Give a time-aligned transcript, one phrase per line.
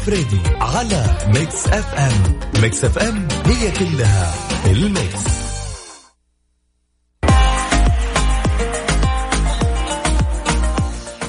[0.00, 2.38] الفريدي على ميكس اف ام.
[2.62, 4.34] ميكس اف ام هي كلها
[4.66, 5.24] الميكس.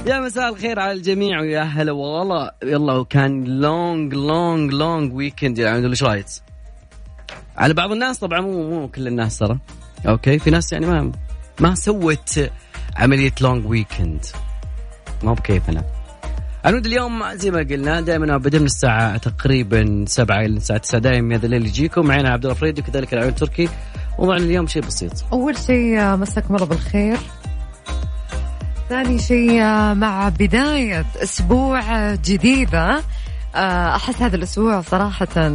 [0.08, 2.52] يا مساء الخير على الجميع ويا هلا والله.
[2.64, 6.26] يلا وكان long long long weekend يعني إيش رايك؟
[7.58, 9.60] على بعض الناس طبعا مو مو كل الناس ترى.
[10.08, 11.12] Okay في ناس يعني ما
[11.60, 12.50] ما سوت
[12.96, 14.26] عملية long weekend
[15.24, 16.01] ما بكيفنا.
[16.66, 21.36] عنود اليوم زي ما قلنا دائما بدأ من الساعة تقريبا 7 إلى الساعة 9 دائما
[21.36, 22.08] هذا الليل يجيكم.
[22.08, 23.70] معنا عبد الله فريدي وكذلك العيون التركي.
[24.20, 25.12] موضوعنا اليوم شيء بسيط.
[25.34, 27.18] أول شيء مساكم الله بالخير.
[28.90, 33.02] ثاني شيء مع بداية أسبوع جديدة
[33.56, 35.54] أحس هذا الأسبوع صراحة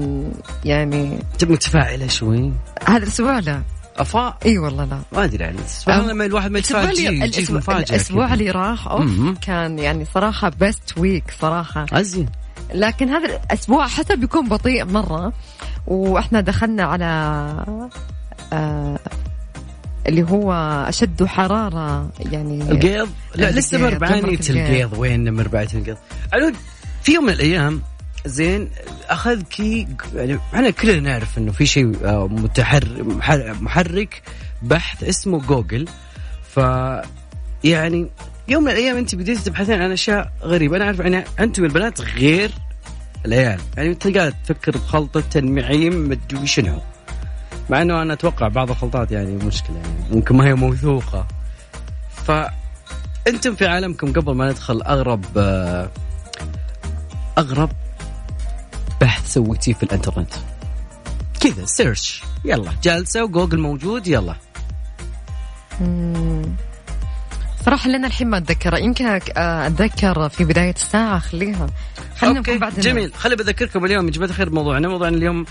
[0.65, 2.53] يعني متفائلة شوي؟
[2.89, 3.62] هذا الأسبوع لا.
[3.99, 4.99] افا إي والله لا.
[5.13, 5.59] ما أدري يعني.
[5.67, 10.49] سبحان الله لما الواحد ما يتفاجئ يجيك مفاجأة الأسبوع اللي راح أوف كان يعني صراحة
[10.49, 11.87] best week صراحة.
[11.93, 12.27] أزين.
[12.75, 15.33] لكن هذا الأسبوع حتى بيكون بطيء مرة.
[15.87, 17.05] وإحنا دخلنا على
[18.53, 18.99] آه
[20.07, 20.53] اللي هو
[20.89, 24.99] أشد حرارة يعني القيض؟ لا لسه مربعانية القيض.
[24.99, 25.97] وين مربعانية القيض؟
[26.33, 26.55] عنود
[27.03, 27.83] في يوم من الأيام
[28.27, 28.71] زين
[29.09, 32.28] أخذ كي يعني إحنا كلنا نعرف إنه في شيء آه،
[33.61, 34.23] محرك
[34.62, 35.89] بحث اسمه جوجل
[36.55, 36.61] ف
[37.65, 38.06] يعني
[38.49, 40.77] يوم من الأيام أنت بديتي تبحثين عن أشياء غريبة.
[40.77, 42.50] أنا أعرف يعني أنتم البنات غير
[43.27, 43.61] العيال.
[43.77, 46.79] يعني تلقى تفكر بخلطة تنميعيم مدري شنو.
[47.71, 51.27] مع إنه أنا أتوقع بعض الخلطات يعني مشكلة يعني ممكن ما هي موثوقة.
[52.27, 52.33] ف
[53.29, 55.91] أنتم في عالمكم قبل ما ندخل أغرب آه،
[57.39, 57.71] أغرب
[59.01, 60.34] بحث سويتيه في الانترنت.
[61.41, 64.34] كذا search يلا جالسة وجوجل موجود يلا.
[67.65, 68.79] صراحة لنا الحين ما أتذكر.
[68.79, 71.67] يمكن أتذكر في بداية الساعة خليها.
[72.17, 72.59] خلينا okay.
[72.59, 73.15] بعد جميل.
[73.15, 75.47] خلي بذكركم اليوم يا جماعة الخير موضوعنا موضوعنا اليوم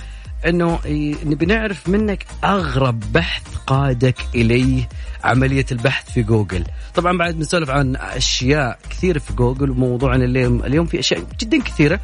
[0.45, 0.79] إنه
[1.25, 4.89] نبي نعرف منك أغرب بحث قادك إليه
[5.23, 6.63] عملية البحث في جوجل.
[6.95, 11.99] طبعا بعد بنسولف عن أشياء كثيرة في جوجل وموضوعنا اليوم اليوم في أشياء جدا كثيرة.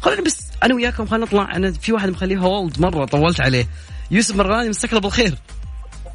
[0.00, 1.56] خلينا بس أنا وياكم خلينا نطلع.
[1.56, 3.66] أنا في واحد مخليه هولد مرة طولت عليه.
[4.10, 5.34] يوسف مرغاني مساك الله بالخير.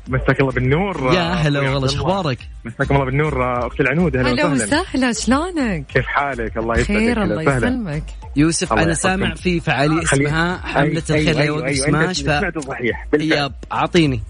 [0.07, 1.13] مساك الله بالنور.
[1.13, 3.67] يا هلا والله شو أخبارك؟ مساك الله بالنور.
[3.67, 5.13] أختي العنود هلا وسهلا.
[5.13, 6.99] شلونك؟ كيف حالك؟ الله يسعدك.
[6.99, 8.03] خير الله يسلمك.
[8.35, 12.29] يوسف أنا سامع في فعالية اسمها حملة الخير أيوة أيوة سماش ف...
[12.59, 14.21] صحيح يب اعطيني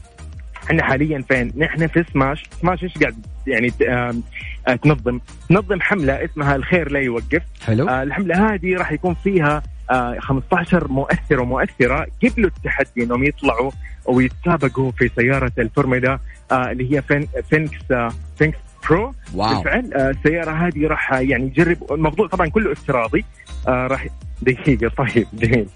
[0.64, 3.74] إحنا حاليا فين؟ نحن في سماش، سماش إيش قاعد يعني
[4.84, 5.20] تنظم؟
[5.50, 7.42] تنظم حملة اسمها الخير لا يوقف.
[7.66, 7.90] حلو.
[7.90, 9.64] آه الحملة هذه راح يكون فيها آه
[10.20, 13.72] 15 مؤثر ومؤثرة قبلوا التحدي إنهم يطلعوا
[14.06, 16.20] ويتسابقوا في سيارة الفورمولا
[16.52, 18.58] آه اللي هي فين فينكس آه فينكس
[18.90, 19.14] برو.
[19.34, 19.56] Wow.
[19.56, 23.26] بالفعل آه السيارة هذه راح يعني يجرب الموضوع طبعا كله افتراضي.
[23.68, 24.08] آه راح
[24.42, 25.68] دقيقة طيب جميل.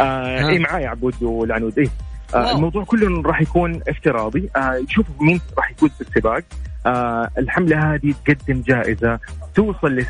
[0.00, 1.78] آه اي معايا عبود والعنود.
[1.78, 1.90] اي
[2.34, 4.50] آه الموضوع كله راح يكون افتراضي.
[4.56, 6.42] آه شوفوا مين راح يفوز بالسباق.
[6.86, 9.18] آه الحملة هذه تقدم جائزة
[9.54, 10.06] توصل ل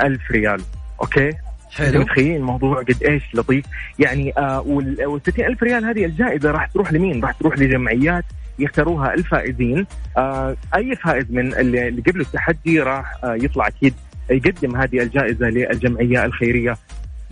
[0.00, 0.60] ألف ريال.
[1.00, 1.32] أوكي؟
[1.74, 2.00] حلو.
[2.00, 3.64] متخيلين الموضوع قد إيش لطيف.
[3.98, 8.24] يعني آه وال 60 ألف ريال هذه الجائزة راح تروح لمين؟ راح تروح لجمعيات
[8.58, 9.86] يختاروها الفائزين.
[10.16, 13.94] آه أي فائز من اللي قبل التحدي راح آه يطلع أكيد
[14.30, 16.76] يقدم هذه الجائزة للجمعية الخيرية.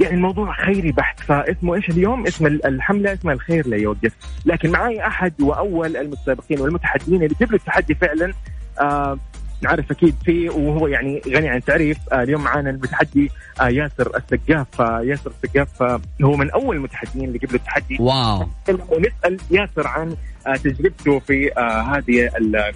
[0.00, 4.12] يعني الموضوع خيري بحت فاسمه إيش اليوم؟ اسم الحملة اسمها الخير لا يوقف
[4.46, 8.32] لكن معي أحد وأول المتسابقين والمتحدين اللي قبل التحدي فعلا
[8.80, 9.18] آه
[9.62, 13.30] نعرف أكيد فيه وهو يعني غني عن التعريف آه اليوم معنا المتحدي
[13.60, 14.80] آه ياسر السقاف.
[14.80, 17.96] آه ياسر السقاف هو من أول المتحدين اللي قبل التحدي.
[18.00, 18.48] واو.
[18.68, 20.16] ونسأل ياسر عن
[20.64, 21.50] تجربته في
[21.92, 22.30] هذه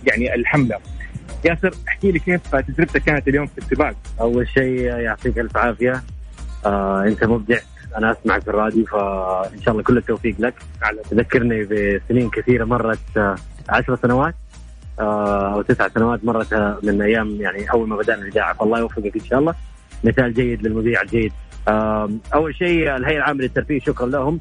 [0.07, 0.79] يعني الحملة.
[1.45, 6.03] ياسر احكي لي كيف تجربتك كانت اليوم في السباق؟ أول شيء يعطيك ألف عافية.
[6.67, 7.59] آه أنت مبدع.
[7.97, 10.55] أنا أسمعك في الراديو فإن شاء الله كل التوفيق لك.
[11.11, 13.37] تذكرني بسنين كثيرة مرت
[13.69, 14.35] عشر سنوات.
[15.01, 18.55] أو تسع سنوات مرت من أيام يعني أول ما بدأنا الإذاعة.
[18.55, 19.55] فالله يوفقك إن شاء الله.
[20.05, 21.33] مثال جيد للمذيع الجيد.
[21.69, 24.41] آه أول شيء الهيئة العامة للترفيه شكرا لهم.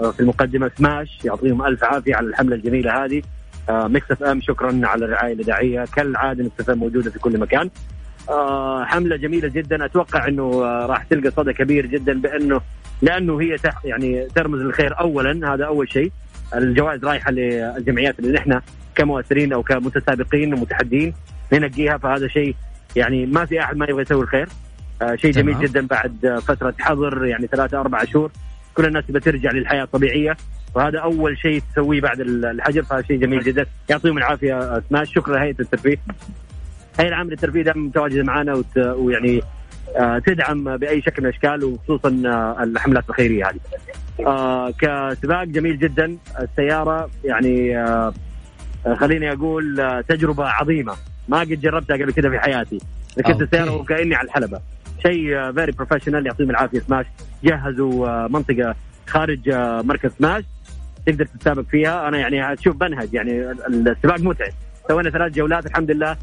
[0.00, 3.22] آه في المقدمة سماش يعطيهم ألف عافية على الحملة الجميلة هذه.
[3.68, 5.84] آه ميكس إف إم شكرا على الرعاية الإذاعية.
[5.96, 7.70] كالعادة ميكس إف إم موجودة في كل مكان.
[8.28, 9.84] آه حملة جميلة جدا.
[9.84, 12.60] أتوقع إنه آه راح تلقى صدى كبير جدا بأنه
[13.02, 15.54] لأنه هي يعني ترمز للخير اولا.
[15.54, 16.12] هذا أول شيء.
[16.54, 18.60] الجوائز رايحة للجمعيات اللي نحن
[18.94, 21.14] كمؤثرين أو كمتسابقين ومتحدين
[21.52, 22.54] ننقيها فهذا شيء
[22.96, 24.48] يعني ما في أحد ما يبغى يسوي الخير.
[25.02, 28.30] آه شيء جميل جدا بعد فترة حظر يعني ثلاثة أربعة شهور.
[28.74, 30.36] كل الناس تبغى ترجع للحياة الطبيعيه
[30.74, 33.66] وهذا أول شيء تسويه بعد الحجر فهذا شيء جميل جدا.
[33.88, 35.96] يعطيهم العافية سماش شكرا لهيئة الترفيه.
[36.94, 38.76] الهيئه العامة للترفيه دائما متواجدة معنا وت...
[38.76, 39.42] ويعني
[39.96, 43.60] آه، تدعم بأي شكل من الأشكال وخصوصا آه، الحملات الخيرية هذه.
[44.26, 46.16] آه، كسباق جميل جدا.
[46.40, 48.12] السيارة يعني آه،
[48.86, 50.94] آه، خليني أقول آه، تجربة عظيمة.
[51.28, 52.78] ما قد جربتها قبل كذا في حياتي.
[53.18, 53.42] ركبت.
[53.42, 54.60] السيارة وكأني على الحلبة.
[55.02, 56.80] شيء very professional يعطيهم العافية.
[56.80, 57.06] سماش
[57.44, 58.74] جهزوا آه، منطقة
[59.06, 60.44] خارج آه، مركز سماش.
[61.06, 62.08] تقدر تتسابق فيها.
[62.08, 64.52] أنا يعني أشوف بنهج يعني ال- السباق متعب.
[64.88, 66.16] سوينا ثلاث جولات الحمد لله.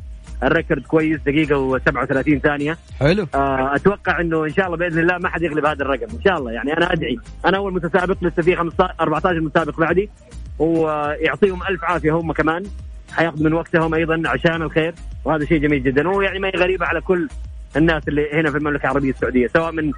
[0.44, 2.78] الريكورد كويس دقيقة و37 ثانية.
[3.00, 3.28] حلو.
[3.36, 6.38] آه، أتوقع إنه إن شاء الله بإذن الله ما حد يغلب هذا الرقم إن شاء
[6.38, 7.18] الله يعني أنا أدعي.
[7.46, 10.10] أنا أول متسابق لسه في 15 14 متسابق بعدي
[10.60, 12.64] ويعطيهم ألف عافية هم كمان.
[13.12, 14.94] حياخذ من وقتهم أيضا عشان الخير
[15.26, 16.10] وهذا شيء جميل جدا.
[16.10, 17.28] ويعني ما هي غريبة على كل
[17.78, 19.92] الناس اللي هنا في المملكة العربية السعودية سواء من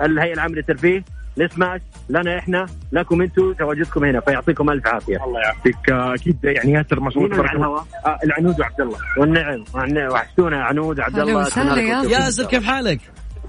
[0.00, 1.04] الهيئة العامة للترفيه
[1.36, 6.72] لسماش لنا إحنا لكم أنتم تواجدكم هنا فيعطيكم ألف عافية الله يعافيك آه، أكيد يعني
[6.72, 9.64] ياسر ما شاء الله مين تبارك على الله الهواء؟ آه، العنود وعبد الله والنعم.
[10.12, 12.44] وحشتونا عنود عبد هلا الله ياسر.
[12.44, 13.00] كيف حالك؟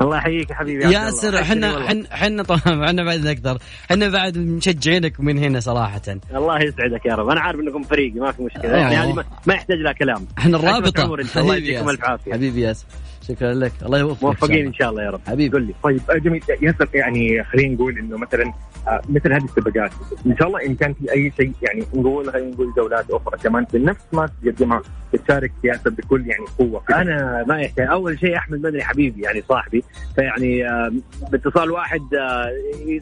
[0.01, 0.83] الله يحييك يا حبيبي.
[0.93, 1.85] ياسر إحنا.
[1.85, 3.57] إحنا إحنا طبعا إحنا بعد أكثر
[3.91, 6.01] إحنا بعد مشجعينك من هنا صراحة
[6.35, 9.05] الله يسعدك يا رب أنا عارف إنكم فريقي ما في مشكلة يعني أوه.
[9.05, 11.17] هذه ما, يحتاج لها كلام إحنا الرابطة الله
[11.53, 11.89] حبيبي يعطيكم ياسر.
[11.89, 12.85] الف عافية حبيبي ياسر
[13.27, 13.71] شكرا لك.
[13.85, 15.21] الله يوفقك موفقين إن شاء الله يا رب.
[15.27, 15.57] حبيبي.
[15.57, 15.73] قل لي.
[15.83, 16.43] طيب آه، جميل.
[16.61, 18.53] ياسر يعني خلينا نقول إنه مثلا
[18.87, 19.91] آه، مثل هذه السباقات
[20.25, 23.65] إن شاء الله إن كان في أي شيء يعني نقول خلينا نقول جولات أخرى كمان
[23.73, 24.81] بنفس ما تقدمها
[25.13, 27.01] تشارك ياسر بكل يعني قوة كده.
[27.01, 27.87] أنا ما يحتاج.
[27.87, 29.83] أول شيء أحمد مدني حبيبي يعني صاحبي.
[30.15, 30.91] فيعني آه،
[31.31, 32.01] باتصال واحد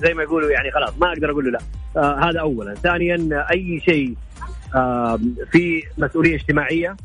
[0.01, 2.29] زي ما يقولوا يعني خلاص ما أقدر أقول له لا.
[2.29, 2.75] هذا اولا.
[2.75, 4.15] ثانيا أي شيء
[5.51, 6.95] في مسؤولية اجتماعية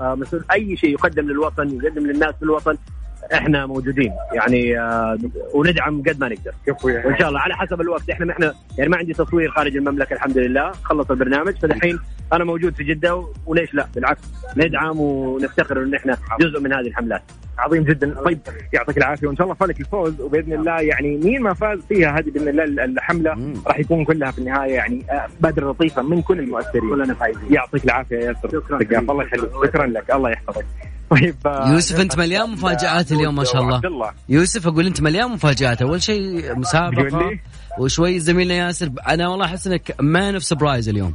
[0.00, 0.44] مسؤول.
[0.52, 2.76] أي شيء يقدم للوطن يقدم للناس في الوطن
[3.34, 4.12] إحنا موجودين.
[4.32, 5.18] يعني آه،
[5.54, 6.52] وندعم قد ما نقدر.
[6.84, 8.10] وإن شاء الله على حسب الوقت.
[8.10, 10.72] إحنا إحنا يعني ما عندي تصوير خارج المملكة الحمد لله.
[10.82, 11.54] خلص البرنامج.
[11.56, 11.98] فدحين
[12.32, 14.20] أنا موجود في جدة وليش لا؟ بالعكس.
[14.56, 17.22] ندعم ونفتخر إن إحنا جزء من هذه الحملات.
[17.58, 18.14] عظيم جدا.
[18.14, 18.38] طيب.
[18.72, 19.26] يعطيك العافية.
[19.26, 20.20] وإن شاء الله فالك الفوز.
[20.20, 23.54] وبإذن الله يعني مين ما فاز فيها هذه بإذن الله الحملة.
[23.66, 26.90] راح يكون كلها في النهاية يعني آه، بادره لطيفة من كل المؤثرين.
[26.90, 27.52] كلنا فايزين.
[27.54, 28.98] يعطيك العافية يا ياسر شكراً.
[28.98, 29.50] الله يخليك.
[29.64, 30.10] شكرا لك.
[30.10, 30.64] الله يحفظك.
[31.10, 34.12] طيب آه، يوسف أنت مليان مفاجآت اليوم ما شاء الله.
[34.28, 35.82] يوسف أقول أنت مليان مفاجآت.
[35.82, 37.38] أول شيء مسابقة؟
[37.78, 38.90] وشوي زميلنا ياسر.
[39.08, 41.14] أنا والله أحس إنك man of surprise اليوم.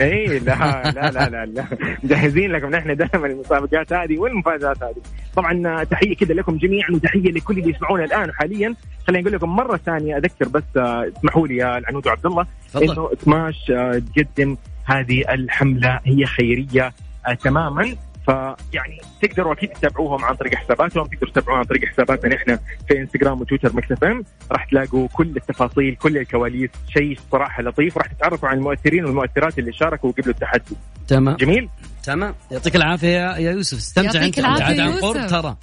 [0.00, 1.64] اي لا لا لا لا, لا.
[2.04, 5.02] مجهزين لكم نحن دائما المسابقات هذه والمفاجآت هذه.
[5.36, 8.74] طبعا آه، تحية كده لكم جميعا وتحية لكل اللي يسمعونا الآن حاليا.
[9.06, 12.46] خليني أقول لكم مرة ثانية أذكر بس آه، اسمحوا لي يا العنود وعبد الله
[12.76, 13.72] إنه سماش
[14.16, 16.92] تقدم هذه الحملة هي خيرية
[17.42, 17.94] تماما.
[18.30, 22.58] فيعني تقدروا أكيد تتابعوهم عن طريق حساباتهم تقدروا تتابعوهم عن طريق حساباتنا نحن
[22.88, 24.24] في إنستغرام وتويتر Mix FM.
[24.52, 29.72] راح تلاقوا كل التفاصيل كل الكواليس شيء صراحة لطيف راح تتعرفوا عن المؤثرين والمؤثرات اللي
[29.72, 30.76] شاركوا قبل التحدي.
[31.08, 31.36] تمام.
[31.36, 31.68] جميل؟
[32.04, 32.34] تمام.
[32.50, 33.78] يعطيك العافية يا يوسف.
[33.78, 34.38] استمتع أنت.
[34.38, 34.92] عن.
[34.92, 35.56] قرب ترى.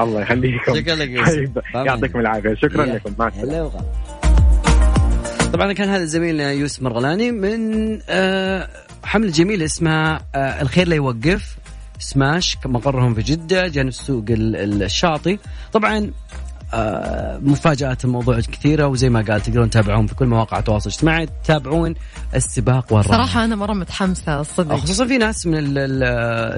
[0.00, 0.74] الله يخليكم.
[0.74, 1.34] شكرا لك يوسف.
[1.34, 1.86] طيب، طبعاً.
[1.86, 2.54] يعطيكم العافية.
[2.54, 2.84] شكرا.
[2.84, 3.14] لكم.
[3.18, 3.70] مع السلامة.
[5.52, 8.68] طبعا كان هذا زميلنا يوسف مرغلاني من آه،
[9.04, 11.56] حملة جميلة اسمها آه، الخير لا يوقف.
[12.02, 13.92] سماش مقرهم في جدة جانب
[14.56, 15.38] ال- الشاطئ.
[15.72, 16.10] طبعا
[16.74, 21.94] آه، مفاجآت الموضوع كثيرة وزي ما قال تقدرون تتابعون في كل مواقع التواصل الاجتماعي تتابعون
[22.34, 24.76] السباق والرمي صراحة أنا مرة متحمسة الصدق.
[24.76, 26.02] خصوصا في ناس من ال- ال-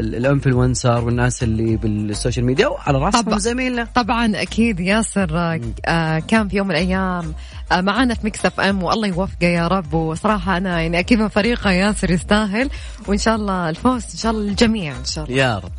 [0.04, 3.38] ال- الـ influencer والناس اللي بالسوشيال ميديا وعلى رأسهم.
[3.38, 3.88] زميلنا.
[3.94, 7.34] طبعا أكيد ياسر آه، آه، كان في يوم من الأيام
[7.72, 9.94] معانا في Mix FM والله يوفقه يا رب.
[9.94, 12.70] وصراحة أنا يعني أكيد من فريقه ياسر يستاهل
[13.06, 15.36] وإن شاء الله الفوز إن شاء الله للجميع إن شاء الله.
[15.36, 15.72] يا رب.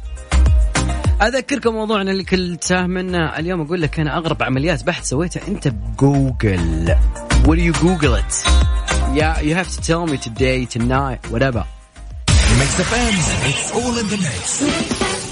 [1.22, 5.68] اذكركم موضوعنا اللي كل ساه منا اليوم أقول لك أنا اغرب عمليات بحث سويتها انت
[5.68, 6.96] ب Google
[7.46, 8.34] do you Google it?
[9.14, 11.64] Yeah, you have to tell me today, tonight, whatever.
[12.60, 13.16] Mix FM,
[13.50, 15.25] it's all in the mix.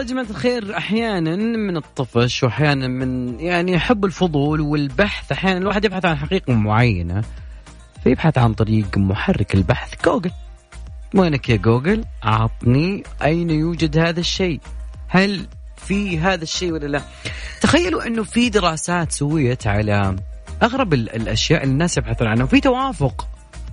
[0.00, 6.04] يا جماعة الخير أحيانا من الطفش وأحيانا من يعني حب الفضول والبحث أحيانا الواحد يبحث
[6.04, 7.22] عن حقيقة معينة
[8.04, 9.94] فيبحث عن طريق محرك البحث.
[10.04, 10.30] جوجل.
[11.14, 14.60] وينك يا جوجل؟ أعطني أين يوجد هذا الشيء.
[15.08, 17.02] هل في هذا الشيء ولا لا؟
[17.60, 20.16] تخيلوا أنه في دراسات سويت على
[20.62, 23.28] أغرب ال- الأشياء اللي الناس يبحثون عنها وفي توافق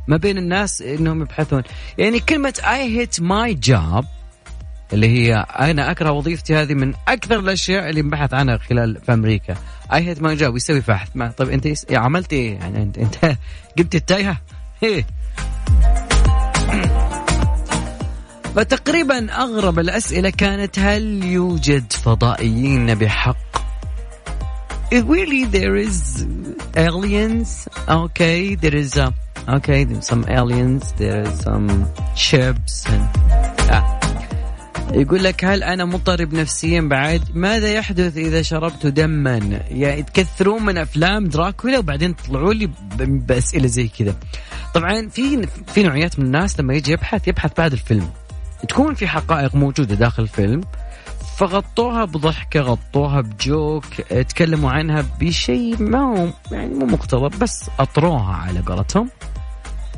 [0.07, 1.63] ما بين الناس إنهم يبحثون.
[1.97, 4.05] يعني كلمة I hate my job
[4.93, 9.55] اللي هي أنا أكره وظيفتي هذه من أكثر الأشياء اللي انبحث عنها خلال في أمريكا.
[9.93, 11.85] I hate my job يسوي بحث ما طيب أنت يس...
[11.89, 13.37] يا عملت إيه؟ يعني انت أنت
[13.77, 14.41] جبت التايهه
[14.83, 15.05] إيه.
[18.55, 23.37] فتقريبا أغرب الأسئلة كانت هل يوجد فضائيين بحق؟
[24.91, 26.25] Really there is
[26.77, 29.13] aliens okay there is a
[29.55, 31.67] okay some aliens there is some
[32.15, 33.36] ships and.
[34.93, 40.77] يقول لك هل أنا مضطرب نفسيا بعد؟ ماذا يحدث إذا شربت دما؟ يعني تكثرون من
[40.77, 44.15] أفلام دراكولا وبعدين تطلعوا لي بأسئلة زي كذا.
[44.73, 48.09] طبعا في في نوعيات من الناس لما يجي يبحث يبحث بعد الفيلم.
[48.69, 50.61] تكون في حقائق موجودة داخل الفيلم
[51.37, 53.85] فغطوها بضحكة غطوها بجوك
[54.29, 59.09] تكلموا عنها بشيء ما هو يعني مو مقتضب بس أطروها على قولتهم.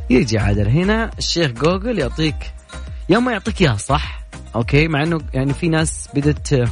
[0.09, 2.53] يجي عادل هنا الشيخ جوجل يعطيك
[3.09, 4.18] يوم ما يعطيك إياها صح؟
[4.55, 6.69] okay مع إنه يعني في ناس بدت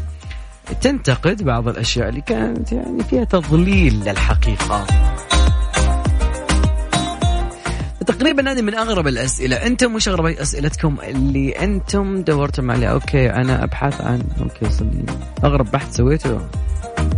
[0.81, 4.86] تنتقد بعض الأشياء اللي كانت يعني فيها تضليل للحقيقة.
[8.07, 9.55] تقريبا هذه من أغرب الأسئلة.
[9.55, 15.05] أنتم وش أغرب أسئلتكم اللي أنتم دورتم عليها؟ أوكي أنا أبحث عن okay صدقني
[15.43, 16.39] أغرب بحث سويته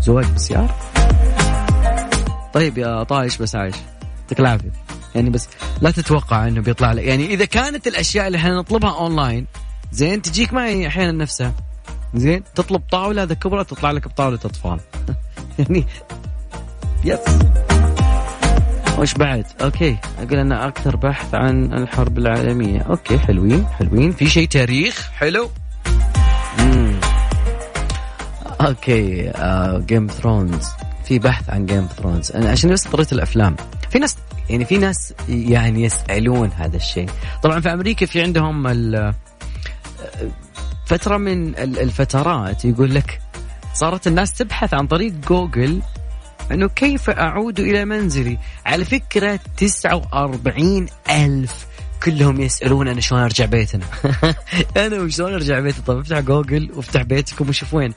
[0.02, 0.76] زواج بسيارة
[2.54, 3.76] طيب يا طايش بس عايش.
[4.22, 4.72] يعطيك العافية.
[5.16, 5.48] يعني بس
[5.82, 7.04] لا تتوقع إنه بيطلع لك.
[7.04, 9.46] يعني إذا كانت الأشياء اللي إحنا نطلبها أونلاين
[9.92, 11.54] زين تجيك معي أحيانا نفسها.
[12.16, 14.80] زين تطلب طاولة هذا كبرى تطلع لك بطاولة أطفال.
[15.60, 15.86] يعني
[17.04, 17.20] yes.
[18.98, 24.12] وش بعد؟ okay أقول أنا أكثر بحث عن الحرب العالمية، okay حلوين حلوين.
[24.12, 25.50] في شيء تاريخ؟ حلو.
[26.60, 27.00] مم.
[28.62, 29.32] okay
[29.86, 30.68] Game of Thrones
[31.06, 33.56] في بحث عن Game Thrones أنا عشان بس قريت الأفلام.
[33.90, 34.18] في ناس
[34.50, 37.10] يعني في ناس يعني يسألون هذا الشيء.
[37.44, 38.68] طبعا في أمريكا في عندهم
[40.86, 43.22] فترة من الفترات يقول لك
[43.74, 45.82] صارت الناس تبحث عن طريق جوجل
[46.52, 48.38] أنه كيف أعود إلى منزلي.
[48.66, 51.68] على فكرة 49 ألف
[52.04, 53.86] كلهم يسألون أنا شلون أرجع بيتنا.
[54.86, 57.94] أنا وشلون أرجع بيتي؟ طب افتح جوجل وافتح بيتكم وشوف وين.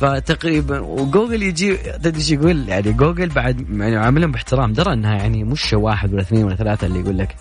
[0.00, 4.72] فتقريبا وجوجل يجي تدري يقول؟ يعني جوجل بعد يعني عاملهم باحترام.
[4.72, 7.36] درى إنها يعني مش واحد ولا اثنين ولا ثلاثة اللي يقول لك.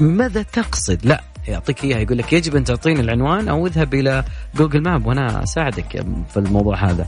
[0.00, 1.98] ماذا تقصد؟ لا يعطيك إياها.
[1.98, 4.24] يقول لك يجب أن تعطيني العنوان أو اذهب إلى
[4.54, 7.06] Google Map وأنا أساعدك في الموضوع هذا.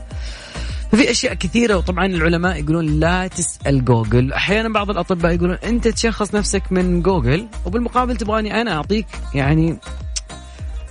[0.91, 4.33] ففي أشياء كثيرة وطبعا العلماء يقولون لا تسأل جوجل.
[4.33, 9.77] أحيانا بعض الأطباء يقولون أنت تشخص نفسك من جوجل وبالمقابل تبغاني أنا أعطيك يعني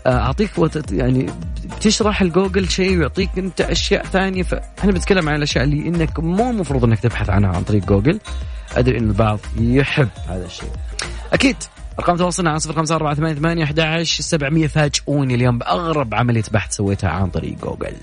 [0.06, 0.50] آه، أعطيك
[0.92, 1.26] يعني
[1.80, 4.42] تشرح الجوجل شيء ويعطيك أنت أشياء ثانية.
[4.42, 8.20] فاحنا بنتكلم عن الاشياء اللي إنك مو المفروض إنك تبحث عنها عن طريق جوجل.
[8.76, 10.70] أدري إن البعض يحب هذا الشيء.
[11.32, 11.56] أكيد.
[11.98, 16.42] أرقام تواصلنا على صفر خمسة أربعة ثمانية ثمانية أحد عشر سبعمية فاجئوني اليوم بأغرب عملية
[16.52, 17.96] بحث سويتها عن طريق جوجل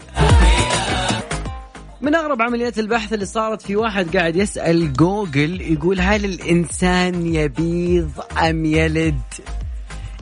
[2.02, 8.12] من أغرب عمليات البحث اللي صارت في واحد قاعد يسأل جوجل يقول هل الإنسان يبيض
[8.50, 9.22] أم يلد؟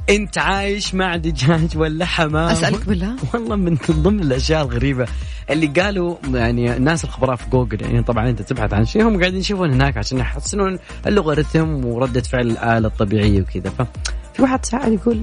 [0.09, 5.07] انت عايش مع دجاج ولا حمام؟ أسألك بالله؟ والله من ضمن الأشياء الغريبة
[5.49, 9.39] اللي قالوا يعني الناس الخبراء في جوجل يعني طبعا أنت تبحث عن شيء هم قاعدين
[9.39, 13.69] يشوفون هناك عشان يحسنون اللوغاريتم وردة فعل الآلة الطبيعية وكذا.
[13.69, 15.21] ففي واحد سأل يقول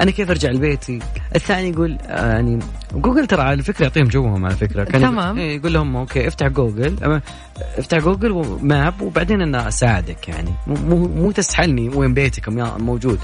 [0.00, 0.98] أنا كيف أرجع لبيتي؟
[1.36, 2.58] الثاني يقول آه يعني
[2.94, 4.84] جوجل ترى على فكرة يعطيهم جوهم على فكرة.
[4.84, 5.38] كان تمام.
[5.38, 7.20] إيه، يقول لهم okay افتح جوجل
[7.78, 10.52] افتح جوجل map وبعدين أنا أساعدك يعني.
[10.66, 13.18] مو مو تسحلني وين بيتكم يا موجود.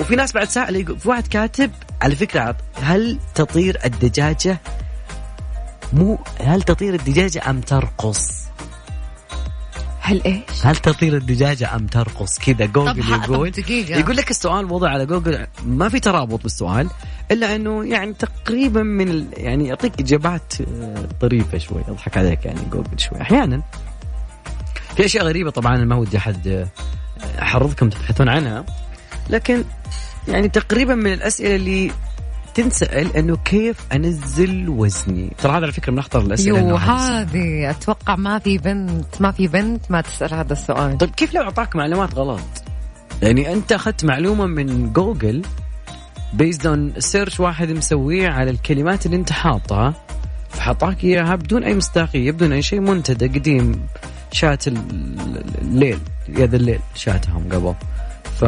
[0.00, 1.70] وفي ناس بعد سأل في واحد كاتب
[2.02, 4.58] على فكرة هل تطير الدجاجة
[5.92, 8.40] مو هل تطير الدجاجة أم ترقص؟
[10.00, 13.98] هل إيش؟ هل تطير الدجاجة أم ترقص كذا جوجل يقول دقيقة.
[13.98, 16.90] يقول لك السؤال وضع على جوجل ما في ترابط بالسؤال
[17.30, 23.00] إلا أنه يعني تقريبا من يعني يعطيك إجابات آه، طريفة شوي يضحك عليك يعني جوجل
[23.00, 23.62] شوي أحيانا
[24.96, 26.66] في أشياء غريبة طبعا ما ودي أحد آه،
[27.42, 28.64] أحرضكم تبحثون عنها
[29.30, 29.64] لكن
[30.28, 31.90] يعني تقريبا من الأسئلة اللي
[32.54, 35.32] تنسأل إنه كيف أنزل وزني.
[35.38, 39.48] ترى هذا على فكرة من اخطر الأسئلة يو هذه أتوقع ما في بنت ما في
[39.48, 40.98] بنت ما تسأل هذا السؤال.
[40.98, 42.40] طيب كيف لو أعطاك معلومات غلط؟
[43.22, 45.42] يعني أنت أخذت معلومة من جوجل
[46.32, 49.94] based on search واحد مسويه على الكلمات اللي أنت حاطها
[50.48, 53.86] فحطاك إياها بدون أي مصداقية بدون أي شيء منتدى قديم
[54.32, 57.74] شات الليل يا ذا الليل شاتهم قبل.
[58.40, 58.44] ف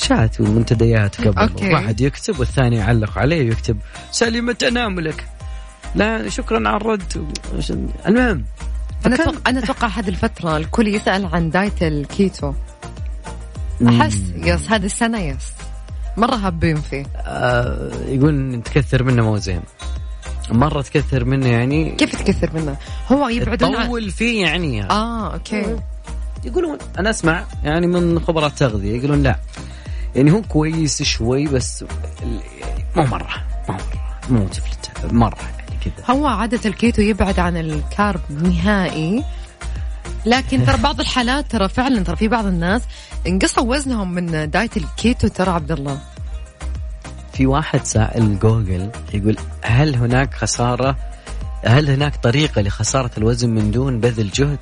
[0.00, 1.38] شات ومنتديات قبل.
[1.38, 1.74] أوكي.
[1.74, 3.78] واحد يكتب والثاني يعلق عليه ويكتب
[4.10, 5.24] سلمت أناملك.
[5.94, 7.32] لا شكرا على الرد.
[8.06, 8.44] المهم
[9.06, 12.52] أنا أتوقع أنا أتوقع هذه الفترة الكل يسأل عن دايت الكيتو
[13.88, 15.52] أحس yes هذه السنة yes.
[16.16, 17.04] مرة هابين فيه.
[17.16, 19.62] آه يقول تكثر منه مو زين.
[20.50, 22.76] مرة تكثر منه يعني كيف تكثر منه؟
[23.08, 24.90] هو يبعدون تطول فيه يعني.
[24.90, 25.76] آه أوكي.
[26.44, 29.38] يقولون أنا أسمع يعني من خبراء التغذية يقولون لا.
[30.16, 31.84] يعني هو كويس شوي بس
[32.96, 33.84] مو مرة مو مرة
[34.30, 36.14] مو تفلت مرة يعني كذا.
[36.16, 39.24] هو عادة الكيتو يبعد عن ال carb نهائي
[40.26, 42.82] لكن ترى بعض الحالات ترى فعلا ترى في بعض الناس
[43.26, 45.98] انقصوا وزنهم من دايت الكيتو ترى عبد الله.
[47.32, 50.96] في واحد سائل جوجل يقول هل هناك خسارة؟
[51.64, 54.58] هل هناك طريقة لخسارة الوزن من دون بذل جهد؟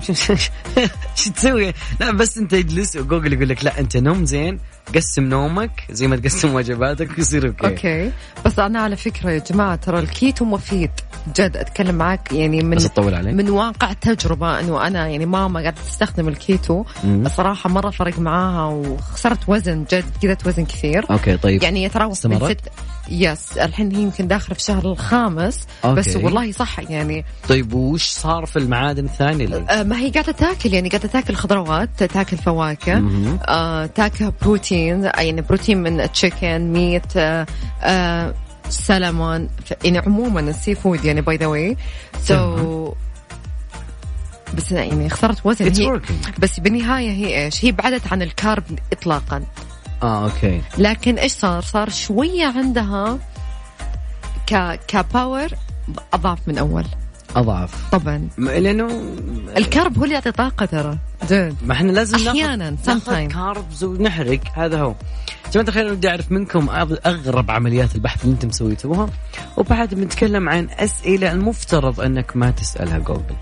[1.16, 4.58] شو تسوي؟ لا بس انت تجلس وجوجل يقول لك لا انت نوم زين
[4.94, 8.12] قسم نومك زي ما تقسم وجباتك ويصير أوكي أوكي
[8.44, 10.90] بس أنا على فكرة يا جماعة ترى الكيتو مفيد
[11.36, 15.60] جد أتكلم معك يعني من بس تطول عليك من واقع تجربة إنه أنا يعني ماما
[15.60, 17.26] قاعدة تستخدم الكيتو مم.
[17.26, 22.38] الصراحة مرة فرق معاها وخسرت وزن جد خسرت وزن كثير أوكي طيب يعني يتراوح من؟
[22.38, 22.60] ست
[23.10, 26.00] yes الحين هي يمكن داخلة في الشهر الخامس أوكي.
[26.00, 30.32] بس والله صح يعني طيب وش صار في المعادن الثانية اللي آه، ما هي قاعدة
[30.32, 33.02] تاكل يعني قاعدة تاكل خضروات تاكل فواكه.
[33.48, 37.46] آه، تاكل بروتين يعني بروتين من chicken meat آه،
[37.82, 38.34] آه،
[38.68, 39.48] سلمون
[39.84, 41.76] يعني عموما ال sea food يعني by the way
[42.22, 42.94] so
[44.54, 46.00] بس يعني خسرت وزن هي.
[46.38, 49.42] بس بالنهاية هي إيش؟ هي بعدت عن ال carb اطلاقا
[50.02, 53.18] آه أوكي لكن إيش صار؟ صار شوية عندها
[54.46, 55.48] ك ك power
[56.12, 56.84] اضعف من أول
[57.36, 57.90] أضعف.
[57.92, 58.28] طبعا.
[58.38, 59.02] لأنه
[59.56, 60.98] ال carb هو اللي يعطي طاقة ترى.
[61.30, 63.26] جد ما إحنا لازم أحياناً، ناخذ.
[63.28, 64.94] carbs ونحرق هذا هو.
[65.52, 69.08] جماعة الخير بدي أعرف منكم أغ- أغرب عمليات البحث اللي أنتم سويتوها
[69.56, 73.36] وبعد بنتكلم عن أسئلة المفترض أنك ما تسألها جوجل.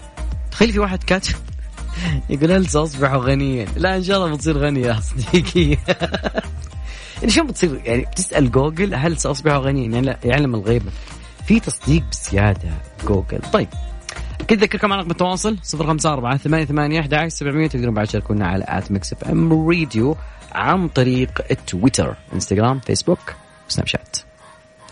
[0.52, 1.34] تخيل في واحد كاتب
[2.30, 5.70] يقول هل سأصبح غنيا؟ لا إن شاء الله بتصير غني يا صديقي.
[7.20, 10.90] يعني شلون بتصير؟ يعني بتسأل جوجل هل سأصبح غنيا؟ يعني يعلم الغيب
[11.50, 12.70] في تصديق بزيادة
[13.06, 13.40] جوجل.
[13.52, 13.68] طيب.
[14.40, 19.12] أكيد ذكركم على رقم التواصل 054 88 11 700 تقدرون بعد تشاركونا على at Mix
[19.12, 20.16] FM Radio
[20.52, 23.34] عن طريق تويتر إنستغرام فيسبوك
[23.68, 24.16] وسناب شات.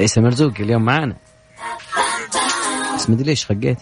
[0.00, 1.16] عيسى مرزوق اليوم معانا
[2.94, 3.78] بس ما أدري ليش خقيت.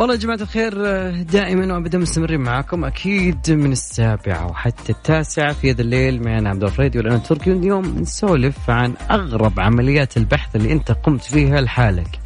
[0.00, 0.74] والله يا جماعة الخير
[1.22, 6.98] دائما وابدا مستمرين معاكم أكيد من السابعة وحتى التاسعة في هذا الليل معنا عبد الفريدي
[6.98, 12.18] وأنا تركي اليوم نسولف عن أغرب عمليات البحث اللي أنت قمت فيها لحالك.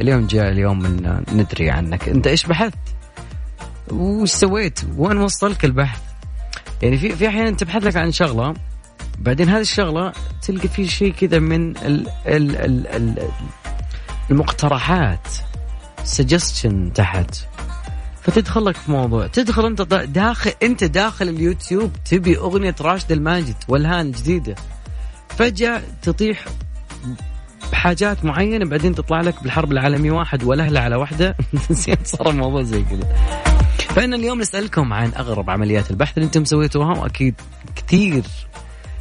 [0.00, 2.78] اليوم جاء اليوم من ندري عنك، أنت إيش بحثت؟
[3.92, 6.02] وش سويت؟ وين وصلك البحث؟
[6.82, 8.54] يعني في في أحيانا تبحث لك عن شغلة
[9.18, 13.28] بعدين هذه الشغلة تلقى في شيء كذا من ال ال ال ال
[14.30, 15.28] المقترحات
[16.08, 17.34] suggestion تحت.
[18.22, 19.26] فتدخل لك في موضوع.
[19.26, 24.54] تدخل أنت دا- داخل أنت داخل اليوتيوب تبي أغنية راشد الماجد وألحان جديدة.
[25.28, 26.44] فجأة تطيح
[27.72, 31.36] بحاجات معينة بعدين تطلع لك بالحرب العالمية واحد ولهله على واحدة
[31.70, 33.16] زين صار الموضوع زي كذا.
[33.88, 37.34] فإن اليوم نسألكم عن أغرب عمليات البحث اللي أنتم سويتوها وأكيد
[37.76, 38.22] كثير.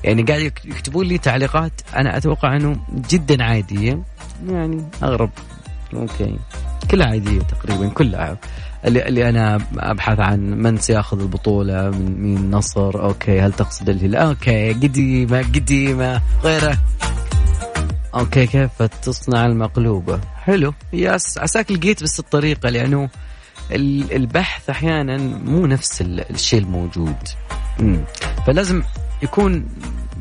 [0.04, 2.76] يعني قاعد يك- يكتبون لي تعليقات أنا أتوقع أنه
[3.10, 4.04] جدا عادية.
[4.50, 5.30] يعني أغرب
[5.93, 6.38] أوكي
[6.91, 8.38] كلها عادية تقريبا كلها
[8.86, 14.15] اللي, اللي أنا أبحث عن من سيأخذ البطولة من مين نصر أوكي هل تقصد الهلال؟
[14.15, 16.78] أوكي قديمة قديمة غيره.
[18.15, 20.73] أوكي كيف تصنع المقلوبة؟ حلو.
[20.93, 23.10] yes عساك لقيت بس الطريقة لأنه
[23.71, 27.15] ال- البحث أحيانا مو نفس ال- الشيء الموجود.
[27.80, 28.02] مم.
[28.47, 28.84] فلازم
[29.23, 29.65] يكون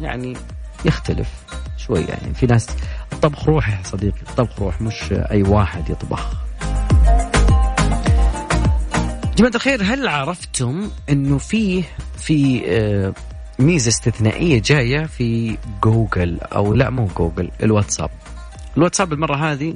[0.01, 0.37] يعني
[0.85, 1.29] يختلف
[1.77, 2.35] شوي يعني.
[2.35, 2.67] في ناس
[3.13, 6.46] الطبخ روح يا صديقي الطبخ روح مش أي واحد يطبخ.
[9.37, 11.85] جماعة الخير هل عرفتم إنه فيه
[12.19, 13.15] في آه،
[13.59, 18.11] ميزة استثنائية جاية في جوجل؟ أو لا مو جوجل الواتساب.
[18.77, 19.75] الواتساب المرة هذه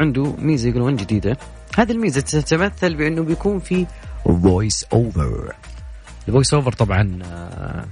[0.00, 1.36] عنده ميزة يقولون جديدة؟
[1.78, 3.86] هذه الميزة تتمثل بإنه بيكون في
[4.24, 5.54] voice over
[6.28, 7.86] ال voice over طبعا آه،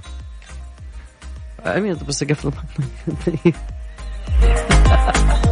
[1.65, 2.51] أمين بس اقفل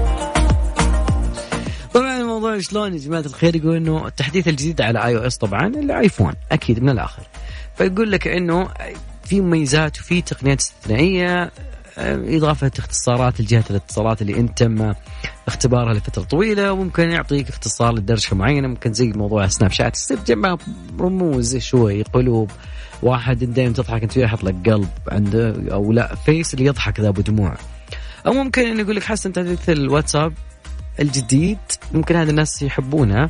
[2.62, 7.24] شلون يا جماعة الخير؟ يقول إنه التحديث الجديد على iOS طبعا الآيفون أكيد من الآخر.
[7.78, 8.70] فيقول لك إنه
[9.24, 11.52] في مميزات وفي تقنيات استثنائيه
[11.98, 14.94] آه، إضافة اختصارات لجهة الاتصالات اللي انت تم
[15.48, 18.68] اختبارها لفترة طويلة وممكن يعطيك اختصار لدرجة معينة.
[18.68, 19.94] ممكن زي موضوع سناب شات.
[19.94, 20.58] تصير جنبها
[21.00, 22.52] رموز شوي قلوب.
[23.04, 27.22] واحد دائما تضحك أنت يحط لك قلب عنده أو لا فيس اللي يضحك ذا أبو
[27.22, 27.56] دموع.
[28.26, 30.34] أو ممكن إنه يقول لك حسن تحديث الواتساب.
[31.00, 31.58] الجديد.
[31.94, 33.30] ممكن هذا الناس يحبونها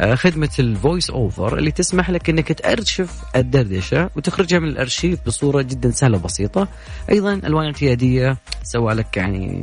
[0.00, 5.62] آه، خدمة ال voice over اللي تسمح لك إنك تأرشف الدردشة وتخرجها من الأرشيف بصورة
[5.62, 6.68] جدا سهلة وبسيطة.
[7.10, 9.62] أيضا ألوان اعتيادية سوى لك يعني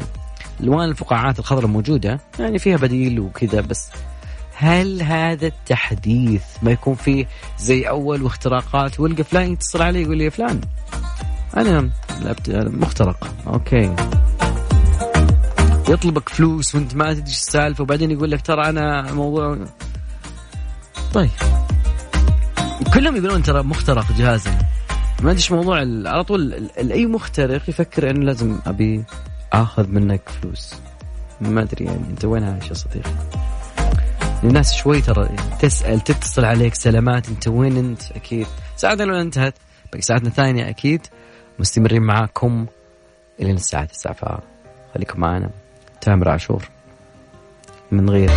[0.61, 3.89] ألوان الفقاعات الخضراء موجودة يعني فيها بديل وكذا بس
[4.55, 7.25] هل هذا التحديث ما يكون فيه
[7.59, 10.61] زي أول واختراقات والقى فلان يتصل علي يقول لي فلان؟
[11.57, 11.89] أنا
[12.51, 13.27] مخترق.
[13.47, 13.95] okay.
[15.89, 19.57] يطلبك فلوس وانت ما تدري السالفة وبعدين يقول لك ترى أنا موضوع
[21.13, 21.29] طيب.
[22.93, 24.59] كلهم يقولون ترى مخترق جهازنا
[25.21, 29.03] ما أدري إيش موضوع على طول أي مخترق يفكر إنه لازم أبي
[29.53, 30.73] آخذ منك فلوس.
[31.41, 33.11] ما أدري يعني أنت وين عايش يا صديقي
[34.43, 38.47] الناس شوي ترى تسأل تتصل عليك سلامات أنت وين أنت؟ أكيد.
[38.75, 39.55] ساعتنا لو انتهت
[39.91, 41.01] باقي ساعتنا الثانية أكيد.
[41.59, 42.65] مستمرين معاكم
[43.39, 45.49] إلى الساعة 9 فخليكم معنا.
[46.03, 46.63] تامر عاشور.
[47.91, 48.29] من غير.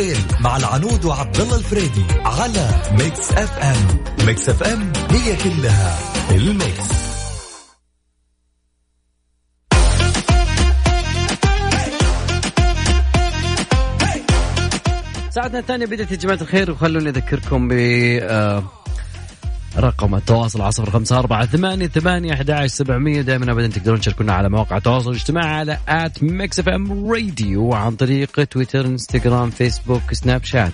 [0.00, 4.26] الليل مع العنود وعبد الله الفريدي على Mix FM.
[4.26, 5.98] Mix FM هي كلها
[6.30, 6.88] ال mix.
[15.30, 18.62] ساعتنا الثانية بدأت يا جماعة الخير وخلوني أذكركم ب آه،
[19.78, 23.20] رقم التواصل على صفر خمسة أربعة ثمانية ثمانية أحد عشر سبعمية.
[23.20, 28.44] دائما أبدا تقدرون تشاركونا على مواقع التواصل الاجتماعي على at Mix FM Radio عن طريق
[28.44, 30.72] تويتر إنستغرام فيسبوك سناب شات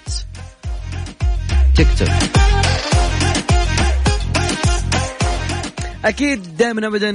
[1.75, 2.09] تيك توك.
[6.05, 7.11] أكيد دائما ابدا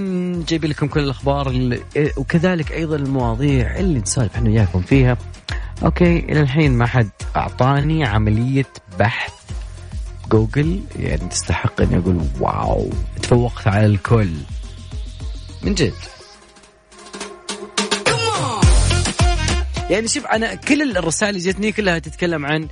[0.47, 1.77] جايبين لكم كل الأخبار
[2.17, 5.17] وكذلك أيضا المواضيع اللي نسولف إحنا وياكم فيها.
[5.83, 8.65] okay إلى الحين ما حد أعطاني عملية
[8.99, 9.36] بحث
[10.31, 12.89] جوجل يعني تستحق اني أقول wow.
[13.21, 14.29] تفوقت على الكل.
[15.63, 15.93] من جد.
[19.89, 22.67] يعني شوف أنا كل الرسائل اللي جتني كلها تتكلم عن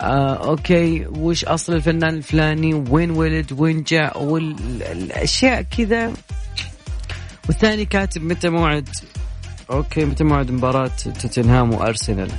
[0.00, 6.12] آه okay وش أصل الفنان الفلاني وين ولد وين جاء والاشياء كذا.
[7.48, 8.88] والثاني كاتب متى موعد؟
[9.70, 10.90] okay متى موعد مباراة
[11.20, 12.30] توتنهام وأرسنال؟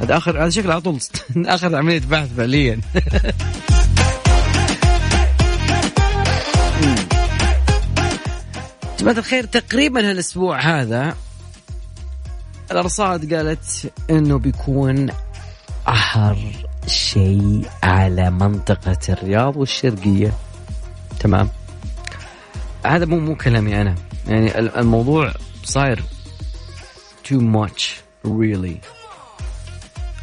[0.00, 0.98] هذا آخر هذا شكله على طول
[1.36, 2.80] آخر عملية بحث فعليا.
[9.04, 9.44] جماعة الخير.
[9.44, 11.16] تقريبا هالأسبوع هذا
[12.70, 15.10] الأرصاد قالت إنه بيكون
[15.88, 16.36] أحر
[16.86, 20.32] شيء على منطقة الرياض والشرقية.
[21.20, 21.48] تمام؟
[22.86, 23.94] هذا مو مو كلامي أنا.
[24.26, 25.32] يعني الموضوع
[25.64, 26.02] صاير
[27.28, 27.82] too much
[28.26, 29.03] really.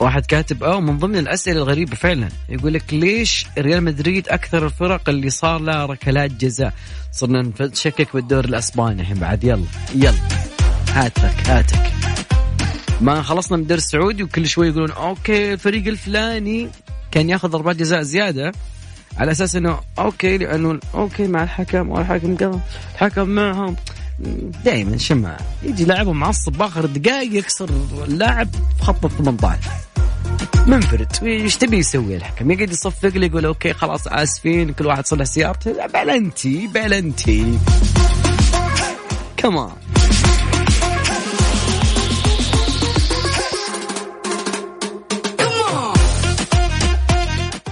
[0.01, 2.29] واحد كاتب أو من ضمن الأسئلة الغريبة فعلا.
[2.49, 6.73] يقول لك ليش ريال مدريد أكثر الفرق اللي صار لها ركلات جزاء؟
[7.11, 9.01] صرنا نشكك بالدوري الأسباني.
[9.01, 10.13] الحين بعد يلا يلا.
[10.89, 11.91] هاتك هاتك.
[13.01, 16.69] ما خلصنا من الدوري السعودي وكل شوي يقولون okay الفريق الفلاني
[17.11, 18.51] كان ياخذ ضربات جزاء زيادة
[19.17, 22.59] على أساس إنه okay لأنه okay مع الحكم والحكم قال
[22.93, 23.75] الحكم معهم.
[24.65, 27.69] دائما شماعة يجي لاعبهم معصب باخر دقائق يكسر
[28.07, 28.49] اللاعب
[28.81, 29.69] خط ال 18
[30.67, 31.07] منفرد.
[31.23, 35.87] إيش تبي يسوي الحكم؟ يقعد يصفق لي يقول okay خلاص آسفين كل واحد صلح سيارته.
[35.87, 37.59] بلنتي بلنتي.
[39.37, 39.71] كمان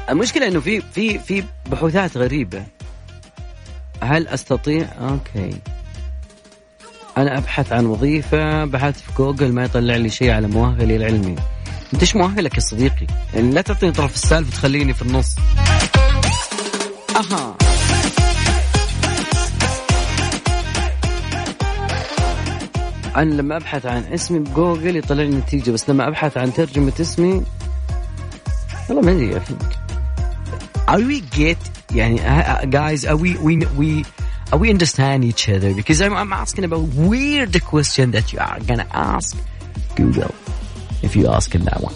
[0.09, 2.63] المشكلة إنه في في في بحوثات غريبة.
[4.01, 5.59] هل أستطيع؟ okay.
[7.17, 11.35] أنا أبحث عن وظيفة بحثت في جوجل ما يطلع لي شيء على مؤهلي العلمي.
[11.93, 15.35] أنت إيش مؤهلك يا صديقي؟ يعني لا تعطيني طرف السالفة تخليني في النص.
[17.15, 17.55] أها.
[23.17, 27.43] أنا لما أبحث عن اسمي بجوجل يطلع لي نتيجة بس لما أبحث عن ترجمة اسمي
[28.89, 29.41] والله ما أدري
[30.89, 31.57] Are we get
[31.95, 32.17] يعني
[32.71, 34.05] guys are we we we
[34.57, 35.73] we understand each other?
[35.73, 39.37] Because I'm, I'm asking about weird question that you are gonna ask
[39.95, 40.33] Google
[41.03, 41.95] if you ask in that one.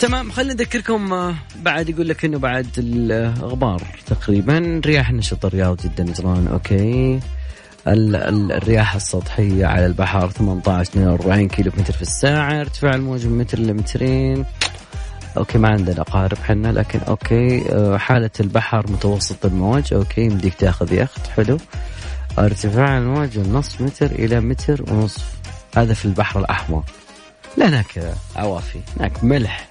[0.00, 4.80] تمام خلينا نذكركم آه، بعد يقول لك إنه بعد الأخبار تقريبا.
[4.86, 7.20] رياح نشط الرياض جدا نجران okay.
[7.88, 14.44] الرياح السطحية على البحر 18 42 كيلو متر في الساعة ارتفاع الموج من متر لمترين.
[15.36, 20.92] okay ما عندنا اقارب حنا لكن okay آه، حالة البحر متوسط الموج okay يمديك تاخذ
[20.92, 21.58] يخت حلو.
[22.38, 25.24] ارتفاع الموج من نصف متر إلى متر ونصف.
[25.76, 26.82] هذا في البحر الأحمر.
[27.56, 29.68] لا هناك عوافي هناك ملح.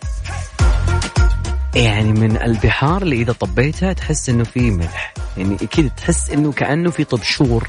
[1.76, 5.14] يعني من البحار اللي إذا طبيتها تحس إنه في ملح.
[5.38, 7.68] يعني كذا تحس إنه كأنه في طبشور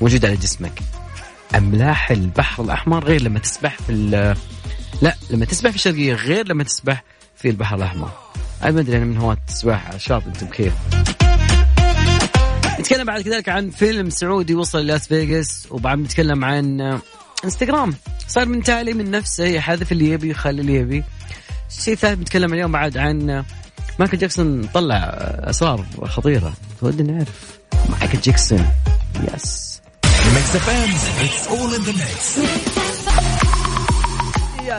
[0.00, 0.82] موجود على جسمك.
[1.54, 3.92] أملاح البحر الأحمر غير لما تسبح في
[5.02, 7.04] لا لما تسبح في الشرقية غير لما تسبح
[7.42, 8.10] في البحر الأحمر.
[8.62, 10.72] أنا ما أدري أنا من هواة السباحة على الشاطئ أنتم كيف
[12.80, 17.00] نتكلم بعد كذلك عن فيلم سعودي وصل لاس فيغاس وبعد نتكلم عن
[17.44, 17.94] إنستغرام.
[18.28, 21.04] صار من تالي من نفسه يحذف اللي يبي يخلي اللي يبي.
[21.84, 23.44] شيء ثالث بنتكلم اليوم بعد عن
[23.98, 24.96] مايكل جاكسون طلع
[25.44, 26.52] اسرار خطيرة.
[26.80, 27.58] today نعرف.
[27.88, 28.68] مايكل جاكسون.
[29.34, 29.80] yes.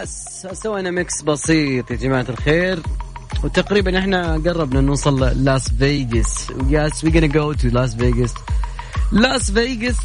[0.01, 2.79] yes سوينا mix بسيط يا جماعة الخير.
[3.43, 6.47] وتقريبا إحنا قربنا نوصل لاس فيغاس.
[6.69, 8.33] yes we gonna go to لاس فيغاس
[9.11, 9.95] لاس فيغاس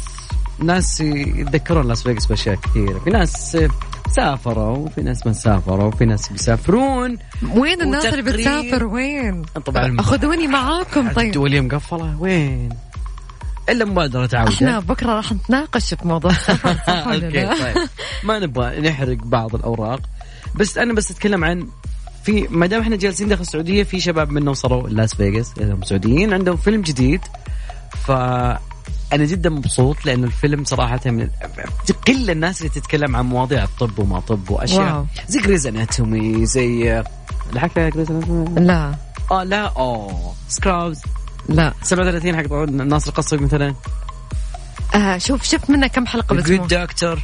[0.59, 2.99] ناس يتذكرون لاس فيغاس بأشياء كثيرة.
[2.99, 3.57] في ناس
[4.15, 7.17] سافروا وفي ناس ما سافروا وفي ناس بيسافرون.
[7.55, 11.27] وين الناس اللي بتسافر؟ وين؟ طبعا خذوني معاكم طيب.
[11.27, 12.69] الدولية مقفلة وين؟
[13.71, 14.53] إلا مبادرة عودة.
[14.53, 16.31] إحنا بكرة راح نتناقش في موضوع
[16.87, 17.87] okay؟ طيب.
[18.23, 19.99] ما نبغى نحرق بعض الأوراق.
[20.55, 21.67] بس أنا بس أتكلم عن
[22.23, 26.33] في ما دام إحنا جالسين داخل السعودية في شباب منهم صاروا لاس فيغاس هم سعوديين
[26.33, 27.21] عندهم فيلم جديد.
[28.05, 28.11] ف
[29.13, 31.29] أنا جدا مبسوط لأنه الفيلم صراحة من
[32.07, 35.05] قله الناس اللي تتكلم عن مواضيع الطب وما طب وأشياء wow.
[35.27, 37.03] زي جريز اناتومي زي
[37.53, 38.95] لحقت على Grey's Anatomy لا.
[39.31, 41.01] آه لا أوه Scrubs
[41.49, 41.73] لا.
[41.83, 43.75] 37 حق ناصر القصبي مثلا.
[44.95, 47.19] آه شوف شفت منه كم حلقة بس Good Doctor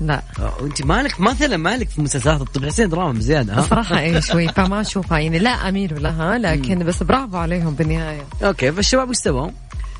[0.00, 0.22] لا.
[0.62, 2.64] انت مالك مثلا مالك في مسلسلات الطب.
[2.66, 5.18] حسين دراما بزيادة ها؟ الصراحة إيه شوي فما أشوفها.
[5.18, 8.22] يعني لا أميل لها لكن بس برافو عليهم بالنهاية.
[8.42, 9.50] أوكي فالشباب إيش سووا؟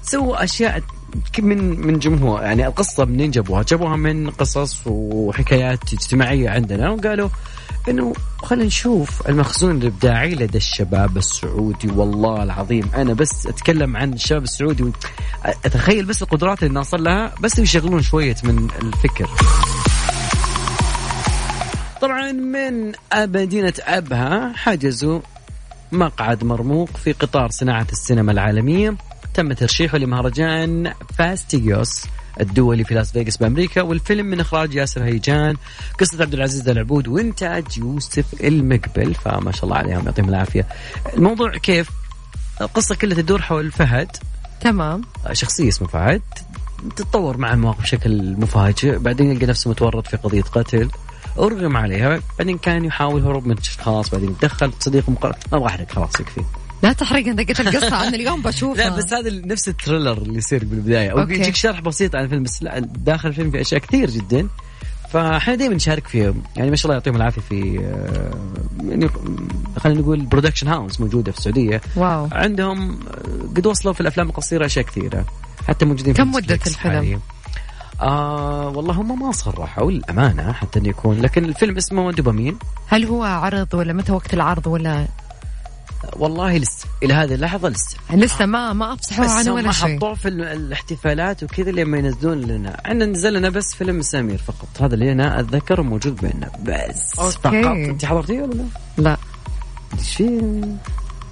[0.02, 0.82] سووا أشياء
[1.38, 2.42] من من جمهور.
[2.42, 6.90] يعني القصة منين جابوها؟ جابوها من قصص وحكايات اجتماعية عندنا.
[6.90, 7.28] وقالوا
[7.88, 12.90] إنه خلينا نشوف المخزون الإبداعي لدى الشباب السعودي والله العظيم.
[12.94, 14.84] أنا بس أتكلم عن الشباب السعودي
[15.44, 19.28] اتخيل بس القدرات اللي ناصل لها بس يشغلون شوية من الفكر.
[22.00, 25.20] طبعا من مدينة أبها حجزوا
[25.92, 28.96] مقعد مرموق في قطار صناعة السينما العالمية.
[29.34, 32.04] تم ترشيحه لمهرجان فاستيجوس
[32.40, 35.56] الدولي في لاس فيغاس بأمريكا والفيلم من إخراج ياسر هيجان
[36.00, 40.66] قصة عبد العزيز العبود وإنتاج يوسف المقبل فما شاء الله عليهم يعطيهم العافية.
[41.16, 41.90] الموضوع كيف؟
[42.60, 44.16] القصة كلها تدور حول فهد.
[44.60, 45.02] تمام.
[45.32, 46.22] شخصية اسمه فهد.
[46.96, 50.90] تتطور مع المواقف بشكل مفاجئ بعدين يلقى نفسه متورط في قضية قتل.
[51.38, 55.90] أرغم عليها بعدين كان يحاول هروب من الأشخاص بعدين تدخل صديقه مقرب ما أبغى احرق
[55.92, 56.44] خلاص يكفي.
[56.82, 58.90] لا تحرق انت قلت القصة أنا اليوم بشوفها.
[58.90, 61.10] لا بس هذا نفس ال trailer اللي يصير بالبداية.
[61.10, 61.28] أو okay.
[61.28, 64.48] بيجيك شرح بسيط عن الفيلم بس لا داخل الفيلم في أشياء كثير جدا.
[65.10, 66.42] فاحنا دائما نشارك فيهم.
[66.56, 68.34] يعني ما شاء الله يعطيهم العافية في آه،
[68.88, 69.10] يعني
[69.78, 71.80] خلينا نقول production house موجودة في السعودية.
[71.96, 72.28] wow.
[72.32, 75.24] عندهم آه، قد وصلوا في الأفلام القصيرة أشياء كثيرة.
[75.68, 77.20] حتى موجودين كم نتفليكس الفيلم؟ حاليا.
[78.00, 82.58] آه والله هم ما صرحوا للامانه حتى إنه يكون لكن الفيلم اسمه دوبامين.
[82.88, 85.06] هل هو عرض ولا متى وقت العرض ولا؟
[86.16, 90.28] والله لسه إلى هذه اللحظة لسه لسه ما ما افصحوا عنه ولا شيء حطوه في
[90.28, 95.12] ال- الاحتفالات وكذا لما ينزلون لنا إحنا نزل لنا بس فيلم سمير فقط هذا اللي
[95.12, 97.32] أنا أتذكر موجود بيننا بس أوكي.
[97.32, 98.64] فقط أنت حضرتيه ولا لا؟
[98.98, 99.16] لا
[99.98, 100.18] إيش؟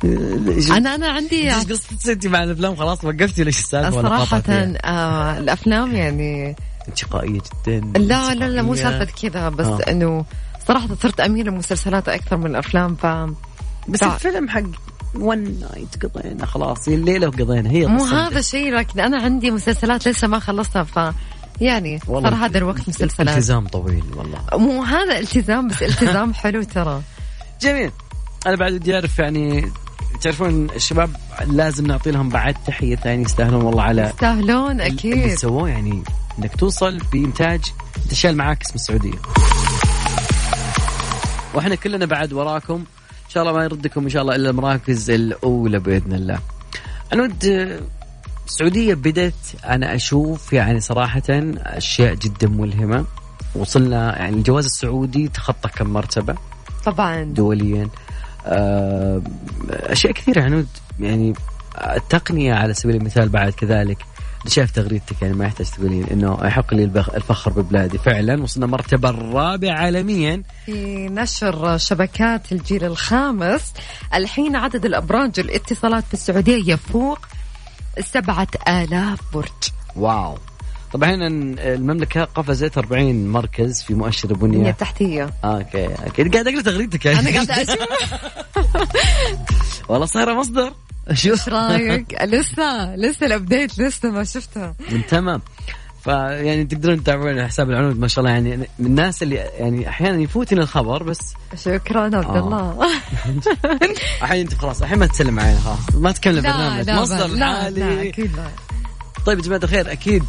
[0.04, 4.78] إيش- أنا أنا عندي إيش أنت مع الأفلام خلاص وقفتي ليش السالفة ولا صراحة قاطعتيها؟
[4.85, 6.56] آه الأفلام يعني
[6.88, 8.74] انت شقائيه جدا لا لا لا مو.
[8.74, 9.90] سالفة كذا بس آه.
[9.90, 10.24] إنه
[10.68, 13.06] صراحة صرت أميل للمسلسلات أكثر من الأفلام ف
[13.88, 14.62] بس تع- الفيلم حق
[15.14, 20.29] ون نايت قضينا خلاص الليلة وقضينا هي مو هذا الشيء لكن أنا عندي مسلسلات لسه
[20.29, 21.14] ما خلصتها ف
[21.61, 23.37] يعني صار هذا الوقت مسلسلات.
[23.37, 24.38] التزام طويل والله.
[24.53, 27.03] مو هذا التزام بس التزام حلو ترى.
[27.61, 27.90] جميل.
[28.47, 29.73] أنا بعد بدي أعرف يعني
[30.21, 31.16] تعرفون الشباب
[31.47, 35.35] لازم نعطي لهم بعد تحية ثانية يستاهلون والله على يستاهلون اللي أكيد.
[35.35, 36.03] سووه يعني
[36.38, 37.61] إنك توصل بإنتاج
[38.05, 39.19] انت شايل معاك اسم السعودية.
[41.55, 42.85] وإحنا كلنا بعد وراكم.
[43.31, 46.38] شاء الله ما يردكم إن شاء الله إلا المراكز الأولى بإذن الله.
[47.12, 47.45] أنا ود
[48.47, 51.23] السعودية بدت أنا أشوف يعني صراحة
[51.57, 53.05] أشياء جدا ملهمة.
[53.55, 56.35] وصلنا يعني الجواز السعودي تخطى كم مرتبة.
[56.85, 57.23] طبعا.
[57.23, 57.88] دوليا.
[58.47, 59.23] آه،
[59.71, 60.69] أشياء كثيرة عنود.
[61.01, 61.33] يعني
[61.97, 63.99] التقنية على سبيل المثال بعد كذلك.
[63.99, 64.10] أنا
[64.46, 67.98] شايف تغريدتك يعني ما يحتاج تقولين إنه يحق لي الفخر ببلادي.
[67.98, 70.42] فعلا وصلنا المرتبه الرابعه عالميا.
[70.66, 73.72] في نشر شبكات الجيل الخامس.
[74.14, 77.18] الحين عدد الأبراج والاتصالات في السعودية يفوق
[78.00, 79.70] سبعة آلاف برج.
[79.96, 80.38] واو.
[80.92, 81.26] طبعا هنا
[81.74, 86.29] المملكة قفزت 40 مركز في مؤشر البنية التحتية okay okay.
[86.29, 87.18] قاعد اقرا تغريدتك يعني.
[87.18, 87.88] أنا قاعدة أشوف.
[89.88, 90.72] والله صايرة مصدر.
[91.12, 94.75] شوف رأيك؟ لسه لسه ال update لسه ما شفتها.
[95.09, 95.42] تمام.
[96.05, 98.35] فيعني تقدرون تتابعون حساب العنود ما شاء الله.
[98.35, 102.38] يعني من الناس اللي يعني أحيانا يفوتني الخبر بس شكرا عبد آه.
[102.38, 102.79] الله.
[104.23, 106.87] الحين أنت خلاص الحين ما تسلم علينا خلاص ما تكمل البرنامج.
[106.87, 108.44] لا مصدر لا, لا أكيد لا.
[109.27, 110.25] طيب يا جماعة الخير أكيد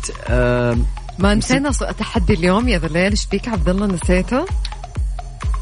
[1.19, 3.11] ما نسينا تحدي اليوم يا ذا الليل.
[3.11, 4.45] إيش فيك عبد الله؟ نسيته؟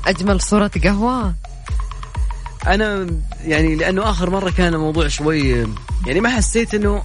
[0.08, 1.34] أجمل صورة قهوة.
[2.68, 3.08] أنا
[3.46, 5.50] يعني لأنه آخر مرة كان الموضوع شوي
[6.08, 7.04] يعني ما حسيت إنه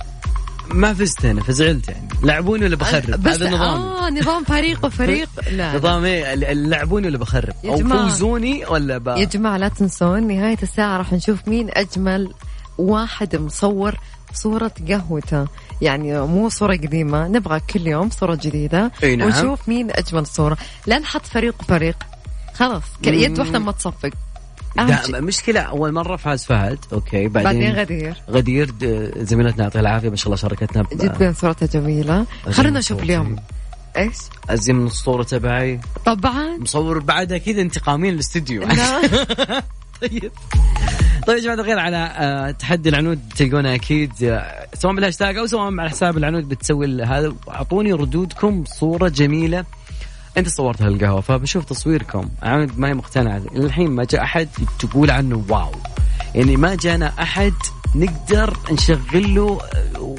[0.71, 2.09] ما فزت أنا فزعلت يعني.
[2.23, 5.29] لعبوني ولا بخرب؟ هذا نظام آه نظام فريق وفريق.
[5.51, 7.77] لا نظام إيه؟ لعبوني ولا بخرب؟ أو.
[7.77, 9.09] فوزوني ولا ب...
[9.09, 12.35] يا جماعة لا تنسون نهاية الساعة راح نشوف مين أجمل
[12.79, 13.95] واحد مصور
[14.33, 15.47] صورة قهوتة.
[15.81, 19.23] يعني مو صورة قديمة نبغى كل يوم صورة جديدة نعم.
[19.23, 20.57] ونشوف مين أجمل صورة.
[20.87, 21.97] لا نحط فريق وفريق.
[22.55, 24.11] خلاص يد واحدة ما تصفق.
[25.07, 25.21] شيء.
[25.21, 28.17] مشكلة أول مرة فاز فهد أوكي بعدين, بعدين غدير.
[28.31, 28.75] غدير
[29.17, 32.27] زميلتنا يعطيها العافية ما شاء الله شاركتنا ب- جدا صورتها جميلة.
[32.51, 33.37] خلينا نشوف اليوم.
[33.97, 34.15] إيش؟
[34.51, 35.81] أزين من الصورة تبعي.
[36.07, 36.57] طبعا.
[36.61, 39.01] مصور بعدها كذا انتقامين الاستديو لا.
[40.03, 40.31] طيب.
[41.27, 45.73] طيب يا جماعة الخير على آه، تحدي العنود تلقونه أكيد آه، سواء بالهاشتاج أو سواء
[45.81, 47.35] على حساب العنود بتسوي هذا.
[47.49, 49.65] أعطوني ردودكم صورة جميلة.
[50.37, 52.29] أنت صورتها القهوه فبشوف تصويركم.
[52.43, 53.43] عنود ما هي مقتنعة.
[53.57, 55.73] الحين ما جاء أحد تقول عنه واو.
[56.35, 57.53] يعني ما جانا أحد
[57.95, 59.61] نقدر نشغل له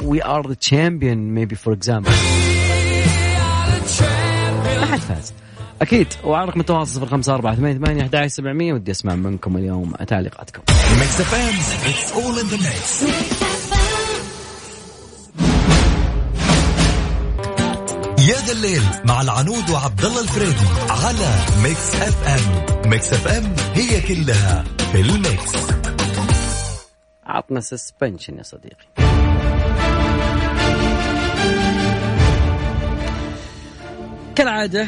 [0.04, 2.10] we are the champion maybe for example
[4.80, 5.34] ما حد فاز.
[5.82, 6.08] أكيد.
[6.24, 9.92] وعلى رقم التواصل صفر خمسة أربعة ثمانية ثمانية أحد عشر سبعمية ودي أسمع منكم اليوم
[9.92, 10.62] تعليقاتكم
[18.30, 21.30] يا ذا الليل مع العنود وعبد الله الفريدي على
[21.64, 22.90] Mix FM.
[22.90, 25.56] Mix FM هي كلها في ال mix.
[27.26, 28.86] عطنا suspension يا صديقي.
[34.36, 34.88] كالعادة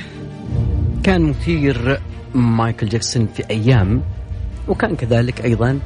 [1.04, 2.02] كان مثير
[2.34, 4.04] مايكل جاكسون في أيام
[4.67, 5.80] وكان كذلك أيضا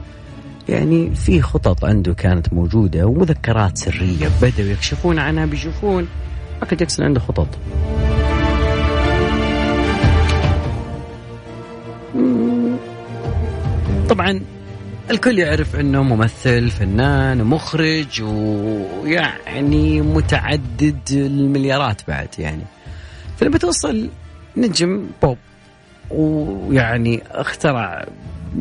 [0.69, 6.07] يعني في خطط عنده كانت موجودة ومذكرات سرية بدأوا يكشفون عنها بيشوفون
[6.61, 7.47] مايكل جاكسون عنده خطط.
[14.09, 14.41] طبعا
[15.11, 22.63] الكل يعرف إنه ممثل فنان ومخرج ويعني متعدد المليارات بعد يعني
[23.37, 24.09] فلما توصل
[24.57, 25.37] نجم بوب
[26.09, 28.05] ويعني اخترع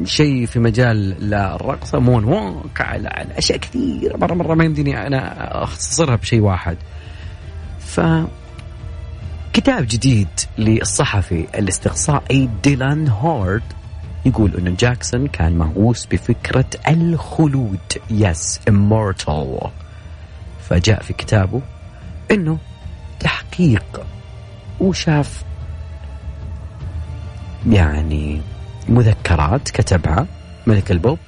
[0.04, 6.16] شيء في مجال الرقص moonwalk على, على أشياء كثيرة مره مرة ما يمديني أنا أختصرها
[6.16, 6.76] بشيء واحد
[7.90, 8.00] ف
[9.52, 13.62] كتاب جديد للصحفي الاستقصائي ديلان هورد
[14.24, 17.78] يقول إنه جاكسون كان مهووس بفكرة الخلود.
[18.10, 19.68] yes immortal.
[20.68, 21.60] فجاء في كتابه
[22.30, 22.58] إنه
[23.20, 24.02] تحقيق
[24.80, 25.44] وشاف
[27.68, 28.40] يعني
[28.88, 30.26] مذكرات كتبها
[30.66, 31.18] ملك البوب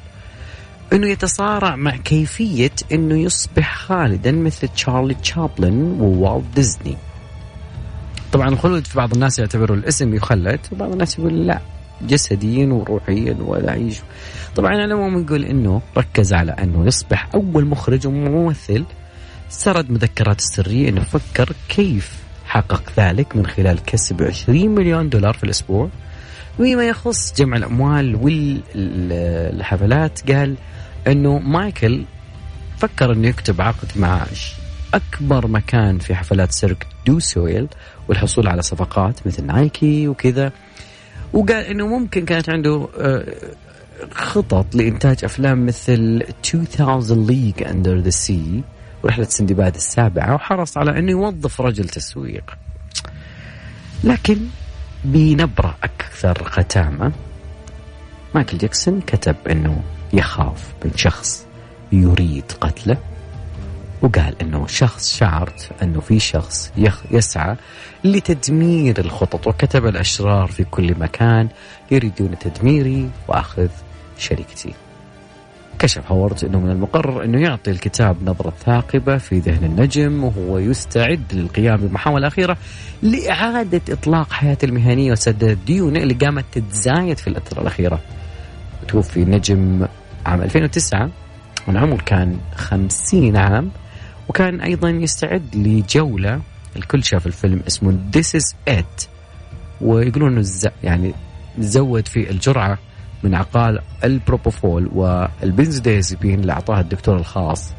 [0.93, 6.97] إنه يتصارع مع كيفية إنه يصبح خالدا مثل تشارلي تشابلن ووالت ديزني.
[8.33, 11.61] طبعا الخلود في بعض الناس يعتبروا الاسم يخلد وبعض الناس يقول لا
[12.03, 14.01] جسديا وروحيا ولا يعيش
[14.57, 18.85] طبعا على العموم نقول إنه ركز على إنه يصبح أول مخرج وممثل.
[19.49, 22.13] سرد مذكراته السريه إنه فكر كيف
[22.45, 25.89] حقق ذلك من خلال كسب 20 مليون دولار في الأسبوع.
[26.59, 28.17] وفيما يخص جمع الأموال
[28.75, 30.57] والحفلات قال
[31.07, 32.05] انه مايكل
[32.79, 34.27] فكر انه يكتب عقد مع
[34.95, 37.69] اكبر مكان في حفلات Cirque du Soleil
[38.09, 40.53] والحصول على صفقات مثل Nike وكذا.
[41.33, 43.35] وقال إنه ممكن كانت عنده آه،
[44.11, 46.23] خطط لإنتاج أفلام مثل
[46.55, 48.63] 2000 league under the sea
[49.03, 52.55] ورحلة سندباد السابعة وحرص على إنه يوظف رجل تسويق.
[54.05, 54.37] لكن
[55.05, 57.13] بنبرة أكثر ختامه
[58.35, 59.83] مايكل جاكسون كتب إنه
[60.13, 61.47] يخاف من شخص
[61.93, 62.97] يريد قتله
[64.03, 66.73] وقال إنه شخص شعرت إنه في شخص
[67.11, 67.57] يسعى
[68.05, 71.49] لتدمير الخطط وكتب الأشرار في كل مكان
[71.91, 73.69] يريدون تدميري وأخذ
[74.19, 74.75] شركتي.
[75.79, 81.23] كشف هوارد إنه من المقرر إنه يعطي الكتاب نظرة ثاقبة في ذهن النجم وهو يستعد
[81.33, 82.57] للقيام بمحاوله اخيره
[83.03, 88.01] لإعادة إطلاق حياته المهنية وسداد ديونه اللي قامت تتزايد في الفترة الأخيرة.
[88.89, 89.87] توفي النجم
[90.27, 91.11] عام 2009
[91.69, 93.71] من عمر كان 50 عام
[94.29, 96.41] وكان أيضا يستعد لجولة
[96.77, 99.07] الكل شاف الفيلم اسمه This is It.
[99.81, 100.47] ويقولون إنه
[100.85, 101.15] يعني
[101.59, 102.79] زود في الجرعة
[103.23, 107.73] من عقار البروبوفول والبنزودازيبين اللي أعطاها الدكتور الخاص.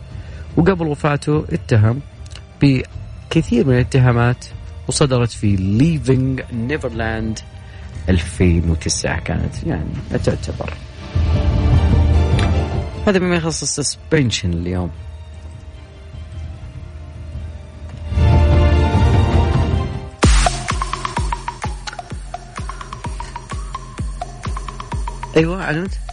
[0.58, 2.00] وقبل وفاته اتهم
[2.62, 4.46] بكثير من الاتهامات
[4.88, 7.40] وصدرت في Leaving Neverland
[8.10, 9.90] 2009 كانت يعني
[10.24, 10.74] تعتبر.
[13.08, 14.92] هذا بما يخص ال suspension اليوم.
[25.38, 26.13] أيوه إيش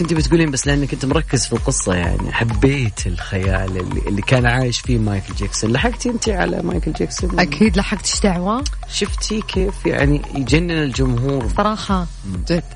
[0.00, 2.32] كنت بتقولين بس لانك كنت مركز في القصة يعني.
[2.32, 7.76] حبيت الخيال اللي, اللي كان عايش فيه مايكل جاكسون لحقتي أنت على مايكل جاكسون أكيد
[7.76, 8.06] لحقت.
[8.06, 12.06] إيش دعوة؟ شفتي كيف يعني يجنن الجمهور؟ صراحة.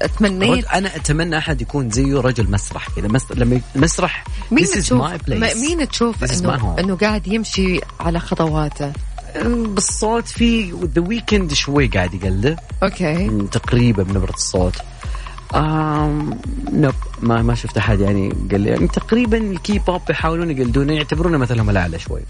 [0.03, 0.67] أتمنيت.
[0.67, 3.09] أنا أتمنى أحد يكون زيه رجل مسرح كذا.
[3.09, 3.33] مس...
[3.35, 5.03] لما المسرح مين تشوف؟
[5.57, 8.93] مين تشوف انه إنه قاعد يمشي على خطواته؟
[9.45, 13.29] بالصوت في ذا ويكند شوي قاعد يقلده okay.
[13.53, 14.75] تقريبا من نبرة الصوت.
[15.55, 16.41] آم
[16.73, 21.39] nope ما ما شفت أحد يعني قال لي يعني تقريبا الكي بوب يحاولون يقلدونه يعتبرونه
[21.39, 22.21] مثلهم الأعلى شوي.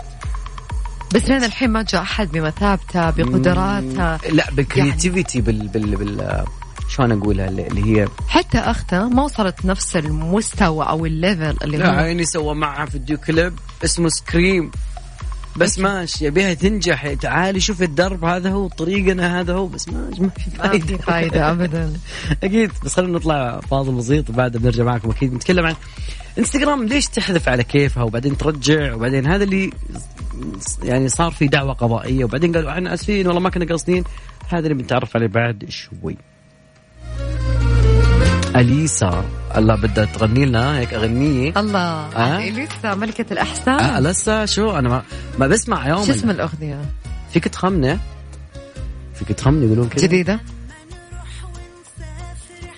[1.14, 4.16] بس لين الحين ما جاء أحد بمثابته بقدراته.
[4.16, 5.52] لا بال creativity يعني.
[5.52, 6.44] بال بال بال
[6.88, 11.90] شلون أقولها اللي هي حتى أخته ما وصلت نفس المستوى أو ال level اللي لا
[11.90, 13.52] عيني سوى معها video clip
[13.84, 14.70] اسمه Scream
[15.56, 17.12] بس ماشي يبيها تنجح.
[17.12, 21.02] تعالي شوف الدرب هذا هو طريقنا هذا هو بس ما ما في فايده ما في
[21.02, 21.50] فايدة.
[21.50, 21.92] ابدا.
[22.42, 25.10] أكيد بس خلينا نطلع فاضل بسيط وبعدها بنرجع معكم.
[25.10, 25.74] أكيد نتكلم عن
[26.38, 29.70] إنستغرام ليش تحذف على كيفها؟ وبعدين ترجع وبعدين هذا اللي
[30.82, 32.24] يعني صار في دعوة قضائية.
[32.24, 34.04] وبعدين قالوا إحنا آسفين والله ما كنا قاصدين.
[34.48, 36.16] هذا اللي بنتعرف عليه بعد شوي.
[38.56, 39.24] أليسا.
[39.56, 41.52] الله بدها تغني لنا هيك أغنية.
[41.56, 41.80] الله.
[41.80, 43.80] أه؟ اليسا ملكة الأحسان.
[43.80, 45.02] أه لسه شو؟ أنا ما,
[45.38, 46.80] ما بسمع يوم شو اسم الأغنية؟
[47.32, 47.98] فيك تخمنه
[49.14, 50.40] فيك تخمني يقولون كذا جديدة؟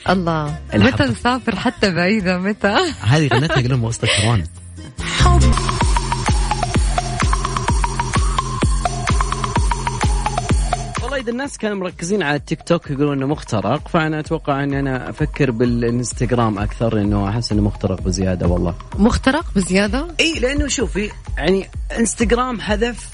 [0.08, 0.58] الله.
[0.74, 4.44] متى نسافر حتى بعيدة؟ متى؟ هذه غنتها يقولون وسط الكورونا
[11.26, 15.50] وايد الناس كانوا مركزين على التيك توك يقولون إنه مخترق فأنا أتوقع إني أنا أفكر
[15.50, 18.74] بالإنستغرام أكثر لأنه أحس إنه مخترق بزيادة والله.
[18.98, 21.66] مخترق بزيادة؟ إي لأنه شوفي يعني
[21.98, 23.10] إنستغرام حذف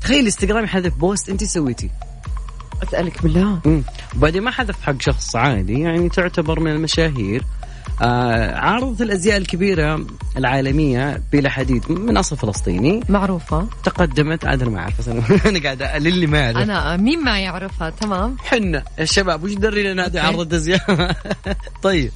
[0.00, 1.90] تخيل إنستغرام يحذف post انت سويتي.
[2.82, 3.82] أسألك بالله.
[4.16, 7.42] وبعدين ما حذف حق شخص عادي يعني تعتبر من المشاهير.
[8.02, 13.00] آه عارضة الأزياء الكبيرة العالمية بلا حديد من أصل فلسطيني.
[13.08, 13.66] معروفة.
[13.84, 15.08] تقدمت عاد أنا ما أعرف
[15.48, 18.36] أنا قاعد اللي ما يعرف أنا مين ما يعرفها تمام.
[18.38, 21.16] حنا الشباب وش درينا هذه عرضة أزياء؟
[21.82, 22.10] طيب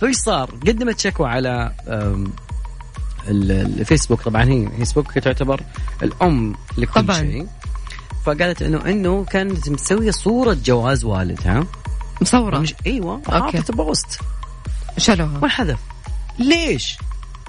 [0.00, 1.72] فإيش صار؟ قدمت شكوى على
[3.28, 4.22] الفيسبوك.
[4.22, 5.60] طبعا هي فيسبوك تعتبر
[6.02, 7.16] الأم لكل طبعا.
[7.16, 7.46] شيء.
[8.24, 11.66] فقالت إنه إنه كانت مسوية صورة جواز والدها.
[12.20, 12.58] مصورة.
[12.58, 14.20] مش إيوه حاطة post.
[14.98, 15.78] شالوها وانحذف
[16.38, 16.98] ليش؟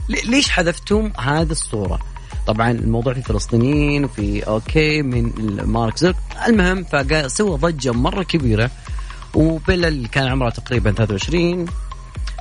[0.09, 1.99] ليش حذفتم هذه الصورة؟
[2.47, 5.31] طبعا الموضوع في فلسطينيين وفي okay من
[5.65, 6.15] مارك زوك
[6.47, 8.71] المهم فسوى ضجة مرة كبيرة
[9.35, 11.65] وبيلا اللي كان عمرها تقريبا 23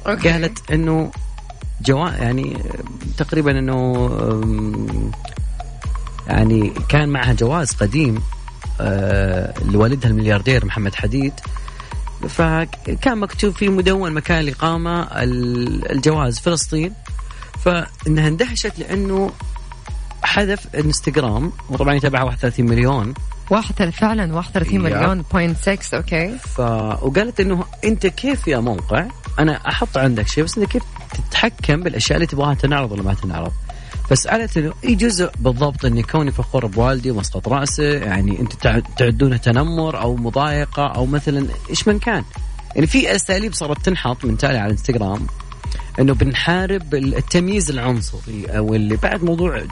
[0.06, 0.30] okay.
[0.30, 1.10] قالت إنه
[1.84, 2.56] جوا يعني
[3.16, 4.10] تقريبا إنه
[6.26, 8.22] يعني كان معها جواز قديم
[8.80, 11.32] آه لوالدها الملياردير محمد حديد
[12.28, 15.08] فكان مكتوب في مدون مكان الإقامة
[15.90, 16.92] الجواز فلسطين.
[17.64, 19.30] فإنها اندهشت لأنه
[20.22, 23.14] حذف انستغرام وطبعا يتابعها 31 مليون.
[23.50, 29.06] واحد فعلا 31 مليون point 6 okay ف وقالت إنه أنت كيف يا موقع؟
[29.38, 30.82] أنا أحط عندك شيء بس انت كيف
[31.30, 33.52] تتحكم بالأشياء اللي تبغاها تنعرض ولا ما تنعرض؟
[34.08, 40.00] فسألت إنه اي جزء بالضبط اني كوني فخور بوالدي ومسقط رأسه؟ يعني أنتم تعدونه تنمر
[40.00, 42.24] أو مضايقة أو مثلا إيش من كان؟
[42.74, 45.26] يعني في أساليب صارت تنحط من تالي على الانستغرام
[46.00, 49.62] إنه بنحارب التمييز العنصري أو اللي بعد موضوع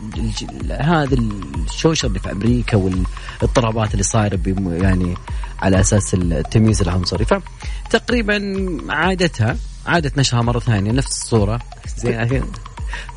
[0.71, 5.15] هذا الشوشر اللي في أمريكا والإضطرابات اللي صايرة يعني
[5.63, 7.25] على أساس التمييز العنصري.
[7.25, 9.57] فتقريبا عادتها
[9.87, 11.61] عادت نشرها مرة ثانية نفس الصورة.
[11.97, 12.45] زين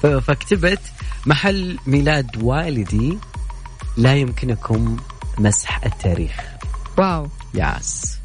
[0.01, 0.79] فكتبت
[1.25, 3.17] محل ميلاد والدي
[3.97, 4.97] لا يمكنكم
[5.37, 6.43] مسح التاريخ.
[6.97, 7.27] واو.
[7.53, 8.17] yes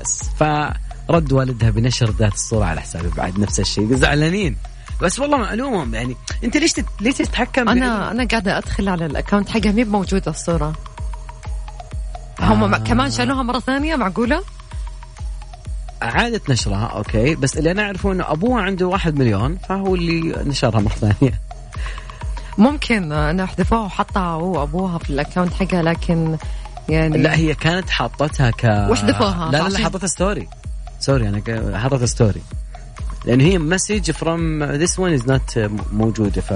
[0.00, 3.94] yes فرد والدها بنشر ذات الصورة على حسابي بعد نفس الشيء.
[3.94, 4.56] زعلانين
[5.02, 5.96] بس والله معلومة.
[5.96, 6.86] يعني أنت ليش تت...
[7.00, 9.72] ليش تتحكم أنا أنا قاعدة أدخل على ال account حقها.
[9.72, 10.72] مي موجوده الصورة.
[12.40, 12.78] هم آه.
[12.78, 14.42] كمان شالوها مرة ثانية معقولة؟
[16.02, 17.34] اعاده نشرها أوكي.
[17.34, 21.40] بس اللي أنا أعرفه إنه أبوها عنده واحد مليون فهو اللي نشرها مرة ثانية.
[22.58, 26.36] ممكن انه حذفوها وحطها هو ابوها في الاكونت حقها لكن
[26.88, 30.48] يعني لا هي كانت حاطتها ك وحذفوها لا لا لا حطتها ستوري
[31.00, 32.42] سوري أنا ك- حطتها ستوري
[33.24, 35.58] لأن هي مسج فروم ذس ون از نوت
[35.92, 36.52] موجودة ف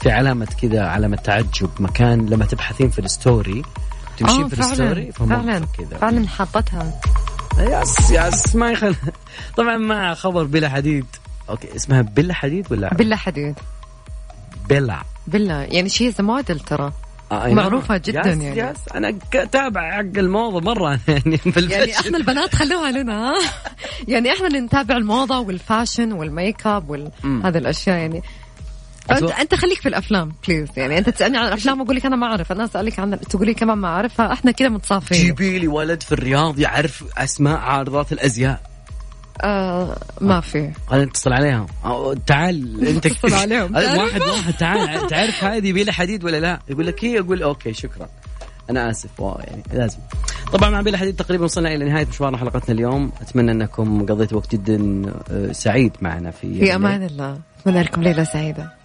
[0.00, 3.62] في علامة كذا علامة تعجب مكان لما تبحثين في الستوري
[4.18, 5.98] تمشين آه، في فعلاً، ال story فعلا كذا.
[5.98, 7.00] فعلا حطتها
[7.58, 8.94] يس يس ما يخل
[9.56, 11.06] طبعا مع خبر بلا حديد.
[11.50, 13.54] okay اسمها بلا حديد ولا بالله حديد.
[14.68, 15.02] بلا.
[15.26, 16.92] بالله يعني شي از موديل ترى.
[17.32, 18.00] آه، أي معروفة نعم.
[18.04, 18.60] جداً yes يعني.
[18.70, 18.76] يس.
[18.94, 21.70] أنا ك- تابع حق الموضة مرة يعني بال fashion.
[21.70, 23.32] يعني إحنا البنات خلوها لنا؟
[24.08, 28.22] يعني إحنا اللي نتابع الموضة وال fashion وال makeup وهذه الأشياء يعني.
[29.10, 32.16] انت, أتوقع- أنت خليك في الأفلام please يعني أنت تسألني عن الأفلام وأقول لك أنا
[32.16, 32.52] ما أعرف.
[32.52, 34.32] أنا أسألك عن تقولي كمان ما أعرفها.
[34.32, 35.18] إحنا كذا متصافين.
[35.26, 38.60] جيبي لي ولد في الرياض يعرف أسماء عارضات الأزياء.
[39.44, 40.70] آه ما في.
[40.86, 41.66] خلينا نتصل عليهم.
[42.26, 43.76] تعال انت اتصل عليهم.
[43.76, 47.72] هذا واحد واحد تعال تعرف هذه بلا حديد ولا لا؟ يقول لك هي أقول okay
[47.72, 48.08] شكرا.
[48.70, 49.98] أنا آسف wow يعني لازم.
[50.52, 53.12] طبعا مع بلا حديد تقريبا وصلنا إلى نهاية مشوار حلقتنا اليوم.
[53.20, 57.38] أتمنى أنكم قضيتوا وقت جدا آه، سعيد معنا في في أمان الله.
[57.60, 58.75] أتمنى لكم ليلة سعيدة.